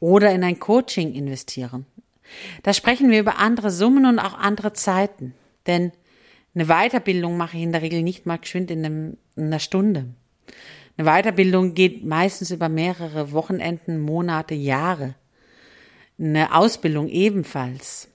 oder 0.00 0.32
in 0.32 0.44
ein 0.44 0.58
Coaching 0.58 1.14
investiere. 1.14 1.84
Da 2.62 2.72
sprechen 2.72 3.10
wir 3.10 3.20
über 3.20 3.38
andere 3.38 3.70
Summen 3.70 4.06
und 4.06 4.18
auch 4.18 4.34
andere 4.34 4.72
Zeiten. 4.72 5.34
Denn 5.66 5.92
eine 6.54 6.66
Weiterbildung 6.66 7.36
mache 7.36 7.56
ich 7.56 7.62
in 7.62 7.72
der 7.72 7.82
Regel 7.82 8.02
nicht 8.02 8.26
mal 8.26 8.38
geschwind 8.38 8.70
in, 8.70 8.84
einem, 8.84 9.16
in 9.36 9.44
einer 9.44 9.58
Stunde. 9.58 10.06
Eine 10.96 11.06
Weiterbildung 11.08 11.74
geht 11.74 12.04
meistens 12.04 12.50
über 12.50 12.68
mehrere 12.68 13.32
Wochenenden, 13.32 14.00
Monate, 14.00 14.54
Jahre. 14.54 15.14
Eine 16.18 16.54
Ausbildung 16.54 17.08
ebenfalls. 17.08 18.08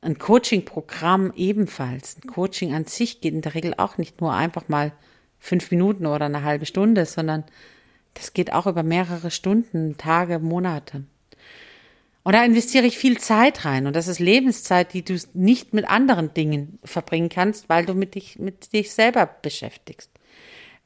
Ein 0.00 0.18
Coaching-Programm 0.18 1.32
ebenfalls. 1.36 2.16
Ein 2.16 2.28
Coaching 2.28 2.74
an 2.74 2.84
sich 2.84 3.20
geht 3.20 3.34
in 3.34 3.42
der 3.42 3.54
Regel 3.54 3.74
auch 3.76 3.98
nicht 3.98 4.20
nur 4.20 4.32
einfach 4.32 4.68
mal 4.68 4.92
fünf 5.40 5.70
Minuten 5.72 6.06
oder 6.06 6.26
eine 6.26 6.44
halbe 6.44 6.66
Stunde, 6.66 7.04
sondern 7.04 7.44
das 8.14 8.32
geht 8.32 8.52
auch 8.52 8.66
über 8.66 8.84
mehrere 8.84 9.30
Stunden, 9.30 9.96
Tage, 9.96 10.38
Monate. 10.38 11.04
Und 12.24 12.34
da 12.34 12.44
investiere 12.44 12.86
ich 12.86 12.98
viel 12.98 13.18
Zeit 13.18 13.64
rein. 13.64 13.86
Und 13.86 13.96
das 13.96 14.06
ist 14.06 14.20
Lebenszeit, 14.20 14.92
die 14.92 15.04
du 15.04 15.18
nicht 15.34 15.74
mit 15.74 15.88
anderen 15.88 16.32
Dingen 16.34 16.78
verbringen 16.84 17.28
kannst, 17.28 17.68
weil 17.68 17.84
du 17.84 17.94
mit 17.94 18.14
dich, 18.14 18.38
mit 18.38 18.72
dich 18.72 18.92
selber 18.92 19.26
beschäftigst. 19.26 20.10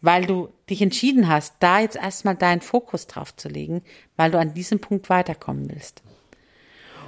Weil 0.01 0.27
du 0.27 0.49
dich 0.71 0.81
entschieden 0.81 1.29
hast, 1.29 1.55
da 1.61 1.81
jetzt 1.81 1.97
erstmal 1.97 2.37
deinen 2.37 2.61
Fokus 2.61 3.07
drauf 3.07 3.37
zu 3.37 3.49
legen, 3.49 3.83
weil 4.17 4.31
du 4.31 4.39
an 4.39 4.55
diesem 4.55 4.79
Punkt 4.79 5.11
weiterkommen 5.11 5.69
willst. 5.71 6.03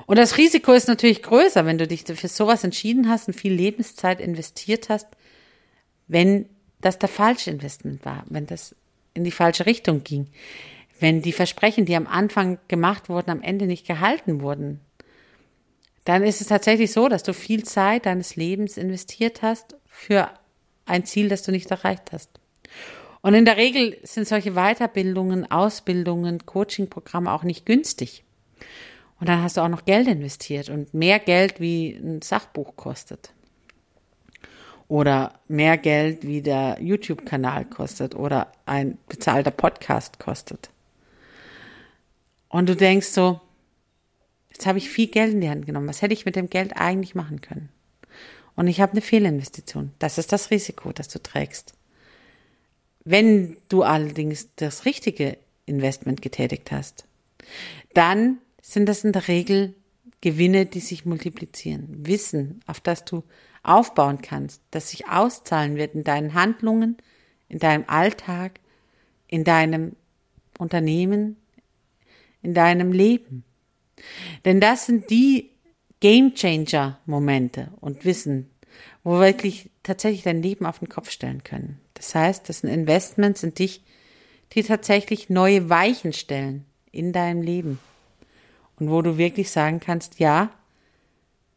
Und 0.06 0.16
das 0.16 0.38
Risiko 0.38 0.72
ist 0.72 0.88
natürlich 0.88 1.22
größer, 1.22 1.66
wenn 1.66 1.78
du 1.78 1.86
dich 1.86 2.04
für 2.04 2.28
sowas 2.28 2.64
entschieden 2.64 3.10
hast 3.10 3.28
und 3.28 3.34
viel 3.34 3.52
Lebenszeit 3.52 4.20
investiert 4.20 4.88
hast, 4.88 5.06
wenn 6.06 6.48
das 6.80 6.98
der 6.98 7.10
falsche 7.10 7.50
Investment 7.50 8.04
war, 8.04 8.24
wenn 8.28 8.46
das 8.46 8.74
in 9.12 9.24
die 9.24 9.30
falsche 9.30 9.66
Richtung 9.66 10.04
ging 10.04 10.28
wenn 11.00 11.22
die 11.22 11.32
Versprechen, 11.32 11.84
die 11.84 11.96
am 11.96 12.06
Anfang 12.06 12.58
gemacht 12.68 13.08
wurden, 13.08 13.30
am 13.30 13.42
Ende 13.42 13.66
nicht 13.66 13.86
gehalten 13.86 14.40
wurden, 14.40 14.80
dann 16.04 16.22
ist 16.22 16.40
es 16.40 16.48
tatsächlich 16.48 16.92
so, 16.92 17.08
dass 17.08 17.22
du 17.22 17.34
viel 17.34 17.64
Zeit 17.64 18.06
deines 18.06 18.36
Lebens 18.36 18.76
investiert 18.76 19.42
hast 19.42 19.76
für 19.86 20.30
ein 20.86 21.04
Ziel, 21.04 21.28
das 21.28 21.42
du 21.42 21.52
nicht 21.52 21.70
erreicht 21.70 22.12
hast. 22.12 22.30
Und 23.20 23.34
in 23.34 23.44
der 23.44 23.56
Regel 23.56 23.98
sind 24.04 24.26
solche 24.26 24.52
Weiterbildungen, 24.52 25.50
Ausbildungen, 25.50 26.46
Coachingprogramme 26.46 27.30
auch 27.32 27.42
nicht 27.42 27.66
günstig. 27.66 28.24
Und 29.20 29.28
dann 29.28 29.42
hast 29.42 29.56
du 29.56 29.60
auch 29.60 29.68
noch 29.68 29.84
Geld 29.84 30.06
investiert 30.06 30.70
und 30.70 30.94
mehr 30.94 31.18
Geld 31.18 31.60
wie 31.60 31.90
ein 31.90 32.22
Sachbuch 32.22 32.76
kostet. 32.76 33.32
Oder 34.86 35.40
mehr 35.48 35.76
Geld 35.76 36.26
wie 36.26 36.40
der 36.40 36.78
YouTube-Kanal 36.80 37.66
kostet 37.66 38.14
oder 38.14 38.52
ein 38.64 38.96
bezahlter 39.08 39.50
Podcast 39.50 40.18
kostet. 40.18 40.70
Und 42.48 42.68
du 42.68 42.76
denkst 42.76 43.08
so, 43.08 43.40
jetzt 44.50 44.66
habe 44.66 44.78
ich 44.78 44.90
viel 44.90 45.08
Geld 45.08 45.34
in 45.34 45.40
die 45.40 45.50
Hand 45.50 45.66
genommen. 45.66 45.88
Was 45.88 46.02
hätte 46.02 46.14
ich 46.14 46.24
mit 46.24 46.36
dem 46.36 46.50
Geld 46.50 46.76
eigentlich 46.76 47.14
machen 47.14 47.40
können? 47.40 47.68
Und 48.56 48.66
ich 48.66 48.80
habe 48.80 48.92
eine 48.92 49.02
Fehlinvestition. 49.02 49.92
Das 49.98 50.18
ist 50.18 50.32
das 50.32 50.50
Risiko, 50.50 50.92
das 50.92 51.08
du 51.08 51.22
trägst. 51.22 51.74
Wenn 53.04 53.56
du 53.68 53.82
allerdings 53.82 54.48
das 54.56 54.84
richtige 54.84 55.38
Investment 55.64 56.22
getätigt 56.22 56.72
hast, 56.72 57.06
dann 57.94 58.38
sind 58.60 58.86
das 58.86 59.04
in 59.04 59.12
der 59.12 59.28
Regel 59.28 59.74
Gewinne, 60.20 60.66
die 60.66 60.80
sich 60.80 61.04
multiplizieren. 61.04 62.06
Wissen, 62.06 62.60
auf 62.66 62.80
das 62.80 63.04
du 63.04 63.22
aufbauen 63.62 64.20
kannst, 64.20 64.62
das 64.70 64.90
sich 64.90 65.08
auszahlen 65.08 65.76
wird 65.76 65.94
in 65.94 66.04
deinen 66.04 66.34
Handlungen, 66.34 66.96
in 67.48 67.58
deinem 67.58 67.84
Alltag, 67.86 68.60
in 69.28 69.44
deinem 69.44 69.94
Unternehmen, 70.58 71.36
in 72.42 72.54
deinem 72.54 72.92
Leben. 72.92 73.44
Denn 74.44 74.60
das 74.60 74.86
sind 74.86 75.10
die 75.10 75.50
Game 76.00 76.34
Changer 76.34 76.98
Momente 77.06 77.72
und 77.80 78.04
Wissen, 78.04 78.50
wo 79.02 79.18
wirklich 79.18 79.70
tatsächlich 79.82 80.22
dein 80.22 80.42
Leben 80.42 80.66
auf 80.66 80.78
den 80.78 80.88
Kopf 80.88 81.10
stellen 81.10 81.42
können. 81.42 81.80
Das 81.94 82.14
heißt, 82.14 82.48
das 82.48 82.60
sind 82.60 82.70
Investments 82.70 83.42
in 83.42 83.54
dich, 83.54 83.82
die 84.52 84.62
tatsächlich 84.62 85.28
neue 85.28 85.68
Weichen 85.68 86.12
stellen 86.12 86.64
in 86.92 87.12
deinem 87.12 87.42
Leben. 87.42 87.80
Und 88.78 88.90
wo 88.90 89.02
du 89.02 89.18
wirklich 89.18 89.50
sagen 89.50 89.80
kannst, 89.80 90.20
ja, 90.20 90.50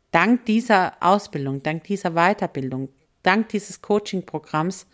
dank 0.09 0.45
dieser 0.45 0.93
Ausbildung, 0.99 1.61
dank 1.61 1.83
dieser 1.83 2.11
Weiterbildung, 2.11 2.89
dank 3.21 3.49
dieses 3.49 3.81
Coaching-Programms 3.81 4.87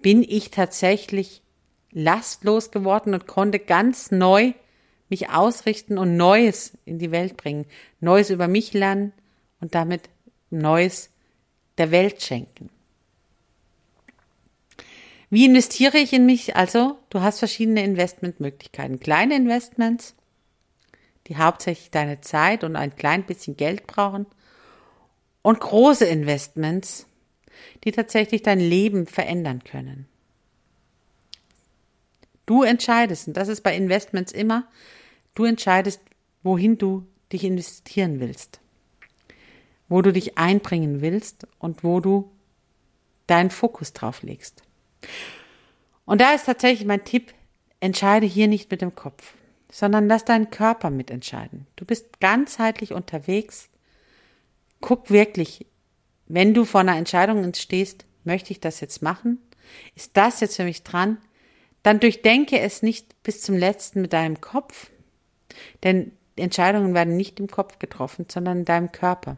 bin 0.00 0.22
ich 0.22 0.50
tatsächlich 0.50 1.42
lastlos 1.92 2.70
geworden 2.70 3.14
und 3.14 3.26
konnte 3.26 3.58
ganz 3.58 4.10
neu 4.10 4.52
mich 5.14 5.30
ausrichten 5.30 5.96
und 5.96 6.16
Neues 6.16 6.72
in 6.84 6.98
die 6.98 7.12
Welt 7.12 7.36
bringen, 7.36 7.66
Neues 8.00 8.30
über 8.30 8.48
mich 8.48 8.72
lernen 8.72 9.12
und 9.60 9.76
damit 9.76 10.10
Neues 10.50 11.10
der 11.78 11.92
Welt 11.92 12.20
schenken. 12.20 12.68
Wie 15.30 15.44
investiere 15.44 15.98
ich 15.98 16.12
in 16.12 16.26
mich? 16.26 16.56
Also, 16.56 16.98
du 17.10 17.20
hast 17.20 17.38
verschiedene 17.38 17.84
Investmentmöglichkeiten. 17.84 18.98
Kleine 18.98 19.36
Investments, 19.36 20.16
die 21.28 21.36
hauptsächlich 21.36 21.92
deine 21.92 22.20
Zeit 22.20 22.64
und 22.64 22.74
ein 22.74 22.96
klein 22.96 23.24
bisschen 23.24 23.56
Geld 23.56 23.86
brauchen. 23.86 24.26
Und 25.42 25.60
große 25.60 26.06
Investments, 26.06 27.06
die 27.84 27.92
tatsächlich 27.92 28.42
dein 28.42 28.58
Leben 28.58 29.06
verändern 29.06 29.62
können. 29.62 30.08
Du 32.46 32.64
entscheidest, 32.64 33.28
und 33.28 33.36
das 33.36 33.46
ist 33.46 33.62
bei 33.62 33.76
Investments 33.76 34.32
immer, 34.32 34.66
du 35.34 35.44
entscheidest, 35.44 36.00
wohin 36.42 36.78
du 36.78 37.06
dich 37.32 37.44
investieren 37.44 38.20
willst, 38.20 38.60
wo 39.88 40.02
du 40.02 40.12
dich 40.12 40.38
einbringen 40.38 41.00
willst 41.00 41.46
und 41.58 41.84
wo 41.84 42.00
du 42.00 42.30
deinen 43.26 43.50
Fokus 43.50 43.92
drauf 43.92 44.22
legst. 44.22 44.62
Und 46.04 46.20
da 46.20 46.34
ist 46.34 46.44
tatsächlich 46.44 46.86
mein 46.86 47.04
Tipp, 47.04 47.32
entscheide 47.80 48.26
hier 48.26 48.48
nicht 48.48 48.70
mit 48.70 48.82
dem 48.82 48.94
Kopf, 48.94 49.34
sondern 49.70 50.06
lass 50.06 50.24
deinen 50.24 50.50
Körper 50.50 50.90
mitentscheiden. 50.90 51.66
Du 51.76 51.84
bist 51.84 52.20
ganzheitlich 52.20 52.92
unterwegs. 52.92 53.68
Guck 54.80 55.10
wirklich, 55.10 55.66
wenn 56.26 56.54
du 56.54 56.64
vor 56.64 56.80
einer 56.80 56.96
Entscheidung 56.96 57.52
stehst, 57.54 58.04
möchte 58.24 58.52
ich 58.52 58.60
das 58.60 58.80
jetzt 58.80 59.02
machen? 59.02 59.38
Ist 59.94 60.16
das 60.16 60.40
jetzt 60.40 60.56
für 60.56 60.64
mich 60.64 60.82
dran? 60.82 61.18
Dann 61.82 62.00
durchdenke 62.00 62.58
es 62.60 62.82
nicht 62.82 63.22
bis 63.22 63.42
zum 63.42 63.56
letzten 63.56 64.00
mit 64.00 64.12
deinem 64.12 64.40
Kopf, 64.40 64.90
denn 65.82 66.12
Entscheidungen 66.36 66.94
werden 66.94 67.16
nicht 67.16 67.38
im 67.40 67.48
Kopf 67.48 67.78
getroffen, 67.78 68.26
sondern 68.30 68.58
in 68.58 68.64
deinem 68.64 68.92
Körper. 68.92 69.36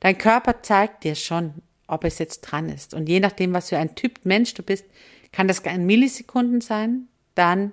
Dein 0.00 0.18
Körper 0.18 0.62
zeigt 0.62 1.04
dir 1.04 1.14
schon, 1.14 1.54
ob 1.86 2.04
es 2.04 2.18
jetzt 2.18 2.40
dran 2.42 2.68
ist. 2.68 2.94
Und 2.94 3.08
je 3.08 3.20
nachdem, 3.20 3.52
was 3.52 3.68
für 3.68 3.78
ein 3.78 3.94
Typ 3.94 4.20
Mensch 4.24 4.54
du 4.54 4.62
bist, 4.62 4.86
kann 5.30 5.48
das 5.48 5.64
ein 5.64 5.86
Millisekunden 5.86 6.60
sein, 6.60 7.08
dann, 7.34 7.72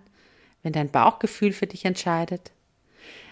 wenn 0.63 0.73
dein 0.73 0.89
Bauchgefühl 0.89 1.53
für 1.53 1.67
dich 1.67 1.85
entscheidet. 1.85 2.51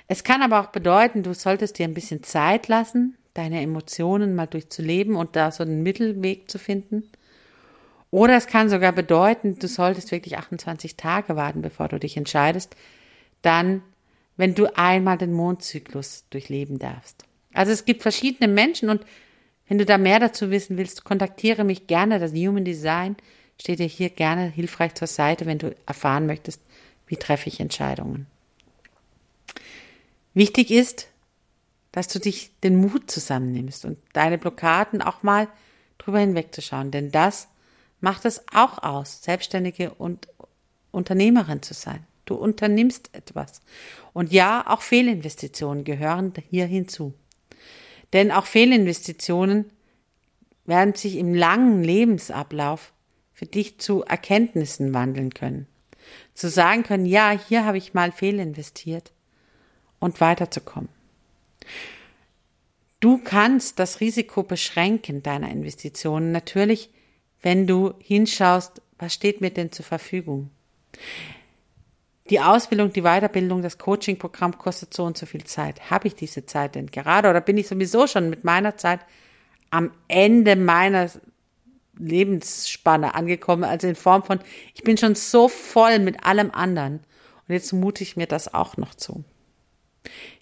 Es 0.08 0.24
kann 0.24 0.42
aber 0.42 0.62
auch 0.62 0.68
bedeuten, 0.68 1.24
du 1.24 1.34
solltest 1.34 1.78
dir 1.80 1.86
ein 1.86 1.94
bisschen 1.94 2.24
Zeit 2.24 2.68
lassen, 2.68 3.18
deine 3.34 3.62
Emotionen 3.62 4.36
mal 4.36 4.48
durchzuleben 4.48 5.16
und 5.16 5.36
da 5.36 5.52
so 5.52 5.64
einen 5.64 5.84
Mittelweg 5.84 6.50
zu 6.50 6.58
finden. 6.58 7.04
Oder 8.10 8.38
es 8.38 8.48
kann 8.48 8.70
sogar 8.70 8.94
bedeuten, 8.94 9.60
du 9.60 9.68
solltest 9.68 10.12
wirklich 10.12 10.38
28 10.38 10.96
Tage 10.96 11.36
warten, 11.36 11.62
bevor 11.62 11.90
du 11.90 12.00
dich 12.00 12.16
entscheidest, 12.16 12.76
dann, 13.42 13.84
wenn 14.38 14.56
du 14.56 14.76
einmal 14.78 15.18
den 15.18 15.34
Mondzyklus 15.34 16.26
durchleben 16.30 16.80
darfst. 16.80 17.26
Also 17.54 17.72
es 17.72 17.86
gibt 17.86 18.04
verschiedene 18.04 18.52
Menschen 18.52 18.90
und 18.90 19.02
wenn 19.68 19.80
du 19.80 19.86
da 19.86 19.98
mehr 19.98 20.20
dazu 20.20 20.50
wissen 20.52 20.78
willst, 20.78 21.04
kontaktiere 21.04 21.64
mich 21.64 21.88
gerne. 21.88 22.20
Das 22.20 22.32
Human 22.32 22.64
Design 22.64 23.18
steht 23.60 23.80
dir 23.80 23.88
hier 23.88 24.10
gerne 24.10 24.48
hilfreich 24.48 24.94
zur 24.94 25.08
Seite, 25.08 25.46
wenn 25.46 25.58
du 25.58 25.76
erfahren 25.86 26.26
möchtest, 26.26 26.62
wie 27.08 27.18
treffe 27.18 27.50
ich 27.50 27.60
Entscheidungen. 27.60 28.28
Wichtig 30.34 30.72
ist, 30.72 31.08
dass 31.92 32.08
du 32.08 32.20
dich 32.20 32.52
den 32.62 32.76
Mut 32.80 33.10
zusammennimmst 33.10 33.84
und 33.84 33.98
deine 34.14 34.38
Blockaden 34.38 35.02
auch 35.02 35.24
mal 35.24 35.48
drüber 35.98 36.20
hinwegzuschauen, 36.20 36.92
denn 36.92 37.12
das 37.12 37.48
macht 38.00 38.26
es 38.26 38.44
auch 38.54 38.84
aus, 38.84 39.24
Selbstständige 39.24 39.94
und 39.96 40.28
Unternehmerin 40.92 41.64
zu 41.64 41.74
sein. 41.74 42.06
Du 42.28 42.36
unternimmst 42.36 43.10
etwas. 43.14 43.62
Und 44.14 44.32
ja, 44.32 44.66
auch 44.68 44.82
Fehlinvestitionen 44.82 45.86
gehören 45.86 46.34
hier 46.50 46.66
hinzu. 46.66 47.14
Denn 48.14 48.32
auch 48.32 48.46
Fehlinvestitionen 48.46 49.72
werden 50.66 50.94
sich 50.94 51.16
im 51.16 51.34
langen 51.34 51.84
Lebensablauf 51.84 52.94
für 53.34 53.46
dich 53.46 53.80
zu 53.80 54.04
Erkenntnissen 54.04 54.94
wandeln 54.94 55.34
können. 55.34 55.68
Zu 56.34 56.50
sagen 56.50 56.84
können, 56.84 57.06
ja, 57.06 57.32
hier 57.32 57.66
habe 57.66 57.78
ich 57.78 57.94
mal 57.94 58.12
fehlinvestiert 58.12 59.14
und 60.00 60.20
weiterzukommen. 60.20 60.90
Du 63.00 63.20
kannst 63.20 63.80
das 63.80 64.02
Risiko 64.02 64.44
beschränken 64.44 65.24
deiner 65.24 65.50
Investitionen 65.50 66.32
natürlich, 66.32 66.90
wenn 67.42 67.68
du 67.68 67.94
hinschaust, 68.00 68.82
was 68.98 69.14
steht 69.14 69.40
mir 69.40 69.52
denn 69.52 69.72
zur 69.72 69.86
Verfügung. 69.86 70.50
Die 72.30 72.42
Ausbildung, 72.42 72.92
die 72.92 73.04
Weiterbildung, 73.04 73.62
das 73.62 73.78
Coaching-Programm 73.78 74.58
kostet 74.58 74.94
so 74.94 75.04
und 75.06 75.18
so 75.18 75.26
viel 75.26 75.46
Zeit. 75.46 75.90
Habe 75.90 76.08
ich 76.08 76.16
diese 76.16 76.46
Zeit 76.46 76.76
denn 76.76 76.88
gerade 76.88 77.30
oder 77.30 77.42
bin 77.42 77.58
ich 77.58 77.68
sowieso 77.68 78.08
schon 78.08 78.30
mit 78.30 78.44
meiner 78.44 78.76
Zeit 78.78 79.00
am 79.70 79.92
Ende 80.08 80.56
meiner 80.56 81.10
Lebensspanne 81.98 83.16
angekommen? 83.16 83.64
Also 83.64 83.88
in 83.88 83.96
Form 83.96 84.24
von, 84.24 84.40
ich 84.76 84.84
bin 84.84 84.98
schon 84.98 85.16
so 85.16 85.48
voll 85.48 86.00
mit 86.00 86.26
allem 86.26 86.52
anderen 86.52 87.00
und 87.48 87.54
jetzt 87.54 87.72
mute 87.72 88.04
ich 88.04 88.18
mir 88.18 88.28
das 88.28 88.54
auch 88.54 88.76
noch 88.76 88.94
zu. 88.94 89.24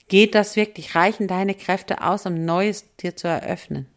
Geht 0.08 0.36
das 0.36 0.56
wirklich? 0.56 0.96
Reichen 0.96 1.28
deine 1.28 1.56
Kräfte 1.56 2.04
aus, 2.04 2.26
um 2.26 2.46
Neues 2.46 2.96
dir 2.98 3.16
zu 3.16 3.28
eröffnen? 3.28 3.88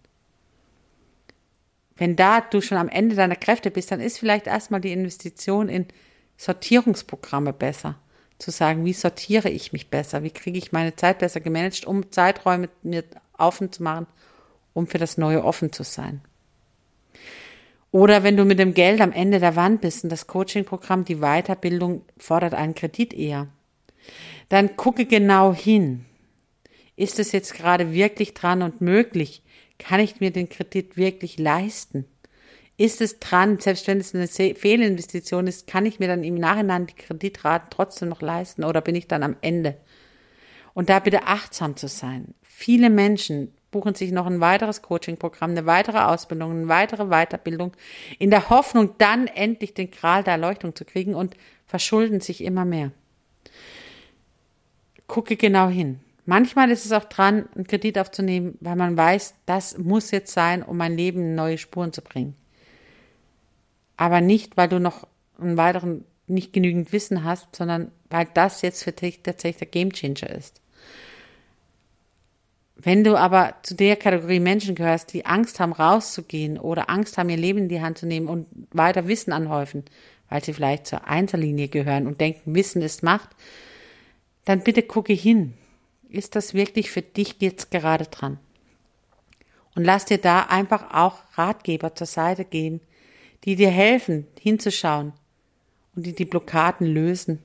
Wenn 1.96 2.16
da 2.16 2.40
du 2.40 2.60
schon 2.60 2.78
am 2.78 2.88
Ende 2.88 3.16
deiner 3.16 3.36
Kräfte 3.36 3.70
bist, 3.70 3.90
dann 3.90 4.00
ist 4.00 4.18
vielleicht 4.18 4.46
erstmal 4.46 4.80
die 4.80 4.92
Investition 4.92 5.68
in 5.68 5.86
Sortierungsprogramme 6.38 7.52
besser. 7.52 7.96
Zu 8.38 8.52
sagen, 8.52 8.84
wie 8.84 8.92
sortiere 8.92 9.50
ich 9.50 9.72
mich 9.72 9.90
besser? 9.90 10.22
Wie 10.22 10.30
kriege 10.30 10.56
ich 10.56 10.72
meine 10.72 10.94
Zeit 10.94 11.18
besser 11.18 11.40
gemanagt, 11.40 11.84
um 11.84 12.10
Zeiträume 12.10 12.70
mir 12.82 13.04
offen 13.36 13.72
zu 13.72 13.82
machen, 13.82 14.06
um 14.72 14.86
für 14.86 14.98
das 14.98 15.18
Neue 15.18 15.44
offen 15.44 15.72
zu 15.72 15.82
sein? 15.82 16.22
Oder 17.90 18.22
wenn 18.22 18.36
du 18.36 18.44
mit 18.44 18.58
dem 18.58 18.74
Geld 18.74 19.00
am 19.00 19.12
Ende 19.12 19.40
der 19.40 19.56
Wand 19.56 19.80
bist 19.80 20.04
und 20.04 20.10
das 20.10 20.26
Coaching-Programm, 20.26 21.04
die 21.04 21.16
Weiterbildung 21.16 22.02
fordert 22.16 22.54
einen 22.54 22.74
Kredit 22.74 23.12
eher, 23.12 23.48
dann 24.48 24.76
gucke 24.76 25.06
genau 25.06 25.52
hin. 25.52 26.04
Ist 26.96 27.18
es 27.18 27.32
jetzt 27.32 27.54
gerade 27.54 27.92
wirklich 27.92 28.34
dran 28.34 28.62
und 28.62 28.80
möglich? 28.80 29.42
Kann 29.78 30.00
ich 30.00 30.20
mir 30.20 30.30
den 30.30 30.48
Kredit 30.48 30.96
wirklich 30.96 31.38
leisten? 31.38 32.04
Ist 32.78 33.00
es 33.00 33.18
dran, 33.18 33.58
selbst 33.58 33.88
wenn 33.88 33.98
es 33.98 34.14
eine 34.14 34.28
Fehlinvestition 34.28 35.48
ist, 35.48 35.66
kann 35.66 35.84
ich 35.84 35.98
mir 35.98 36.06
dann 36.06 36.22
im 36.22 36.36
Nachhinein 36.36 36.86
die 36.86 36.94
Kreditraten 36.94 37.68
trotzdem 37.70 38.08
noch 38.08 38.22
leisten 38.22 38.62
oder 38.62 38.80
bin 38.80 38.94
ich 38.94 39.08
dann 39.08 39.24
am 39.24 39.36
Ende? 39.40 39.76
Und 40.74 40.88
da 40.88 41.00
bitte 41.00 41.24
achtsam 41.24 41.76
zu 41.76 41.88
sein. 41.88 42.34
Viele 42.40 42.88
Menschen 42.88 43.52
buchen 43.72 43.96
sich 43.96 44.12
noch 44.12 44.26
ein 44.26 44.40
weiteres 44.40 44.80
Coaching-Programm, 44.80 45.50
eine 45.50 45.66
weitere 45.66 45.98
Ausbildung, 45.98 46.52
eine 46.52 46.68
weitere 46.68 47.06
Weiterbildung, 47.06 47.72
in 48.20 48.30
der 48.30 48.48
Hoffnung, 48.48 48.94
dann 48.98 49.26
endlich 49.26 49.74
den 49.74 49.90
Gral 49.90 50.22
der 50.22 50.34
Erleuchtung 50.34 50.76
zu 50.76 50.84
kriegen 50.84 51.16
und 51.16 51.36
verschulden 51.66 52.20
sich 52.20 52.44
immer 52.44 52.64
mehr. 52.64 52.92
Gucke 55.08 55.36
genau 55.36 55.68
hin. 55.68 55.98
Manchmal 56.26 56.70
ist 56.70 56.86
es 56.86 56.92
auch 56.92 57.04
dran, 57.04 57.48
einen 57.56 57.66
Kredit 57.66 57.98
aufzunehmen, 57.98 58.56
weil 58.60 58.76
man 58.76 58.96
weiß, 58.96 59.34
das 59.46 59.78
muss 59.78 60.12
jetzt 60.12 60.32
sein, 60.32 60.62
um 60.62 60.76
mein 60.76 60.96
Leben 60.96 61.20
in 61.20 61.34
neue 61.34 61.58
Spuren 61.58 61.92
zu 61.92 62.02
bringen 62.02 62.36
aber 63.98 64.22
nicht, 64.22 64.56
weil 64.56 64.68
du 64.68 64.80
noch 64.80 65.06
einen 65.38 65.58
weiteren 65.58 66.04
nicht 66.26 66.52
genügend 66.52 66.92
Wissen 66.92 67.24
hast, 67.24 67.54
sondern 67.54 67.90
weil 68.08 68.28
das 68.32 68.62
jetzt 68.62 68.84
für 68.84 68.92
dich 68.92 69.22
tatsächlich 69.22 69.58
der 69.58 69.68
Gamechanger 69.68 70.30
ist. 70.30 70.62
Wenn 72.76 73.02
du 73.02 73.16
aber 73.18 73.54
zu 73.62 73.74
der 73.74 73.96
Kategorie 73.96 74.38
Menschen 74.38 74.76
gehörst, 74.76 75.12
die 75.12 75.26
Angst 75.26 75.58
haben, 75.58 75.72
rauszugehen 75.72 76.58
oder 76.58 76.88
Angst 76.88 77.18
haben, 77.18 77.28
ihr 77.28 77.36
Leben 77.36 77.58
in 77.58 77.68
die 77.68 77.80
Hand 77.80 77.98
zu 77.98 78.06
nehmen 78.06 78.28
und 78.28 78.46
weiter 78.70 79.08
Wissen 79.08 79.32
anhäufen, 79.32 79.84
weil 80.28 80.44
sie 80.44 80.52
vielleicht 80.52 80.86
zur 80.86 81.08
Einzellinie 81.08 81.68
gehören 81.68 82.06
und 82.06 82.20
denken, 82.20 82.54
Wissen 82.54 82.82
ist 82.82 83.02
Macht, 83.02 83.30
dann 84.44 84.60
bitte 84.60 84.82
gucke 84.82 85.12
hin. 85.12 85.54
Ist 86.08 86.36
das 86.36 86.54
wirklich 86.54 86.92
für 86.92 87.02
dich 87.02 87.36
jetzt 87.40 87.72
gerade 87.72 88.04
dran? 88.04 88.38
Und 89.74 89.84
lass 89.84 90.04
dir 90.04 90.18
da 90.18 90.42
einfach 90.42 90.94
auch 90.94 91.18
Ratgeber 91.36 91.96
zur 91.96 92.06
Seite 92.06 92.44
gehen, 92.44 92.80
die 93.44 93.56
dir 93.56 93.70
helfen, 93.70 94.26
hinzuschauen 94.38 95.12
und 95.94 96.06
die 96.06 96.14
die 96.14 96.24
Blockaden 96.24 96.86
lösen, 96.86 97.40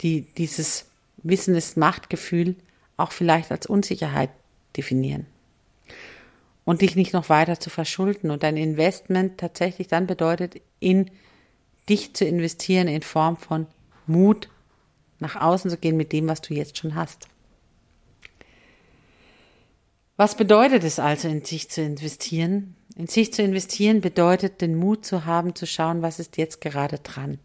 die 0.00 0.22
dieses 0.36 0.86
Wissen 1.18 1.54
ist 1.54 1.76
Machtgefühl 1.76 2.56
auch 2.96 3.12
vielleicht 3.12 3.50
als 3.50 3.66
Unsicherheit 3.66 4.30
definieren. 4.76 5.26
und 6.64 6.80
dich 6.80 6.96
nicht 6.96 7.12
noch 7.12 7.28
weiter 7.28 7.60
zu 7.60 7.68
verschulden 7.68 8.30
und 8.30 8.42
dein 8.42 8.56
Investment 8.56 9.38
tatsächlich 9.38 9.86
dann 9.86 10.06
bedeutet, 10.06 10.62
in 10.80 11.10
dich 11.88 12.14
zu 12.14 12.24
investieren 12.24 12.88
in 12.88 13.02
Form 13.02 13.36
von 13.36 13.66
Mut, 14.06 14.48
nach 15.18 15.36
außen 15.36 15.70
zu 15.70 15.76
gehen 15.76 15.96
mit 15.96 16.12
dem, 16.12 16.26
was 16.26 16.40
du 16.40 16.54
jetzt 16.54 16.78
schon 16.78 16.94
hast. 16.94 17.28
Was 20.16 20.36
bedeutet 20.36 20.84
es 20.84 20.98
also, 20.98 21.28
in 21.28 21.44
sich 21.44 21.68
zu 21.70 21.82
investieren? 21.82 22.76
In 22.96 23.08
sich 23.08 23.32
zu 23.32 23.42
investieren 23.42 24.00
bedeutet, 24.00 24.60
den 24.60 24.76
Mut 24.76 25.04
zu 25.04 25.24
haben, 25.24 25.54
zu 25.54 25.66
schauen, 25.66 26.02
was 26.02 26.20
ist 26.20 26.36
jetzt 26.36 26.60
gerade 26.60 26.98
dran? 26.98 27.38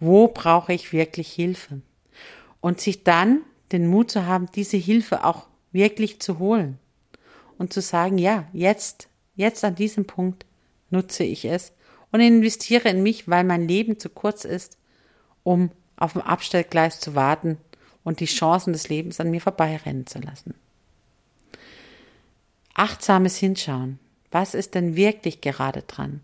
Wo 0.00 0.28
brauche 0.28 0.72
ich 0.72 0.92
wirklich 0.92 1.30
Hilfe? 1.30 1.82
Und 2.60 2.80
sich 2.80 3.04
dann 3.04 3.42
den 3.72 3.86
Mut 3.86 4.10
zu 4.10 4.26
haben, 4.26 4.48
diese 4.54 4.76
Hilfe 4.76 5.24
auch 5.24 5.46
wirklich 5.72 6.20
zu 6.20 6.38
holen 6.38 6.78
und 7.58 7.72
zu 7.72 7.80
sagen, 7.80 8.18
ja, 8.18 8.46
jetzt, 8.52 9.08
jetzt 9.34 9.64
an 9.64 9.74
diesem 9.74 10.06
Punkt 10.06 10.46
nutze 10.90 11.24
ich 11.24 11.44
es 11.44 11.72
und 12.10 12.20
investiere 12.20 12.88
in 12.88 13.02
mich, 13.02 13.28
weil 13.28 13.44
mein 13.44 13.66
Leben 13.66 13.98
zu 13.98 14.08
kurz 14.08 14.44
ist, 14.44 14.76
um 15.42 15.70
auf 15.96 16.12
dem 16.12 16.22
Abstellgleis 16.22 17.00
zu 17.00 17.14
warten 17.14 17.58
und 18.04 18.20
die 18.20 18.26
Chancen 18.26 18.72
des 18.72 18.88
Lebens 18.88 19.20
an 19.20 19.30
mir 19.30 19.40
vorbeirennen 19.40 20.06
zu 20.06 20.18
lassen. 20.18 20.54
Achtsames 22.74 23.36
Hinschauen. 23.36 23.98
Was 24.32 24.54
ist 24.54 24.74
denn 24.74 24.96
wirklich 24.96 25.40
gerade 25.40 25.82
dran? 25.82 26.20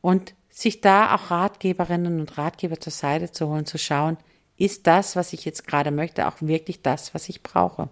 Und 0.00 0.34
sich 0.50 0.80
da 0.80 1.14
auch 1.14 1.30
Ratgeberinnen 1.30 2.20
und 2.20 2.38
Ratgeber 2.38 2.80
zur 2.80 2.92
Seite 2.92 3.30
zu 3.30 3.48
holen, 3.48 3.66
zu 3.66 3.78
schauen, 3.78 4.16
ist 4.56 4.86
das, 4.86 5.16
was 5.16 5.32
ich 5.32 5.44
jetzt 5.44 5.66
gerade 5.66 5.90
möchte, 5.90 6.26
auch 6.26 6.36
wirklich 6.40 6.82
das, 6.82 7.14
was 7.14 7.28
ich 7.28 7.42
brauche? 7.42 7.88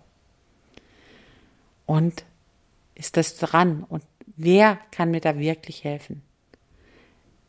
Und 1.87 2.25
ist 2.95 3.17
das 3.17 3.37
dran? 3.37 3.85
Und 3.89 4.03
wer 4.37 4.79
kann 4.91 5.11
mir 5.11 5.21
da 5.21 5.39
wirklich 5.39 5.85
helfen? 5.85 6.23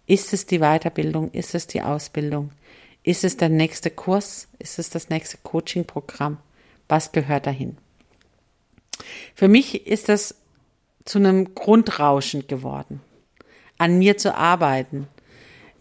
Ist 0.06 0.34
es 0.34 0.46
die 0.46 0.60
Weiterbildung? 0.60 1.32
Ist 1.32 1.56
es 1.56 1.68
die 1.68 1.82
Ausbildung? 1.82 2.52
Ist 3.04 3.24
es 3.24 3.38
der 3.38 3.50
nächste 3.50 3.90
Kurs? 3.92 4.48
Ist 4.60 4.80
es 4.80 4.90
das 4.90 5.10
nächste 5.10 5.38
Coaching-Programm? 5.44 6.38
Was 6.88 7.12
gehört 7.12 7.46
dahin? 7.46 7.78
Für 9.36 9.48
mich 9.48 9.88
ist 9.88 10.10
das 10.10 10.36
zu 11.06 11.20
einem 11.20 11.56
Grundrauschen 11.56 12.48
geworden, 12.48 13.02
an 13.78 13.98
mir 13.98 14.18
zu 14.18 14.36
arbeiten. 14.36 15.08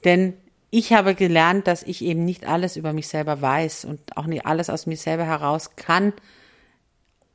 Denn 0.04 0.34
ich 0.70 0.92
habe 0.92 1.14
gelernt, 1.14 1.66
dass 1.66 1.82
ich 1.82 2.02
eben 2.02 2.24
nicht 2.24 2.46
alles 2.46 2.76
über 2.76 2.92
mich 2.92 3.08
selber 3.08 3.40
weiß 3.40 3.84
und 3.84 4.16
auch 4.16 4.26
nicht 4.26 4.46
alles 4.46 4.70
aus 4.70 4.86
mir 4.86 4.96
selber 4.96 5.24
heraus 5.24 5.76
kann, 5.76 6.12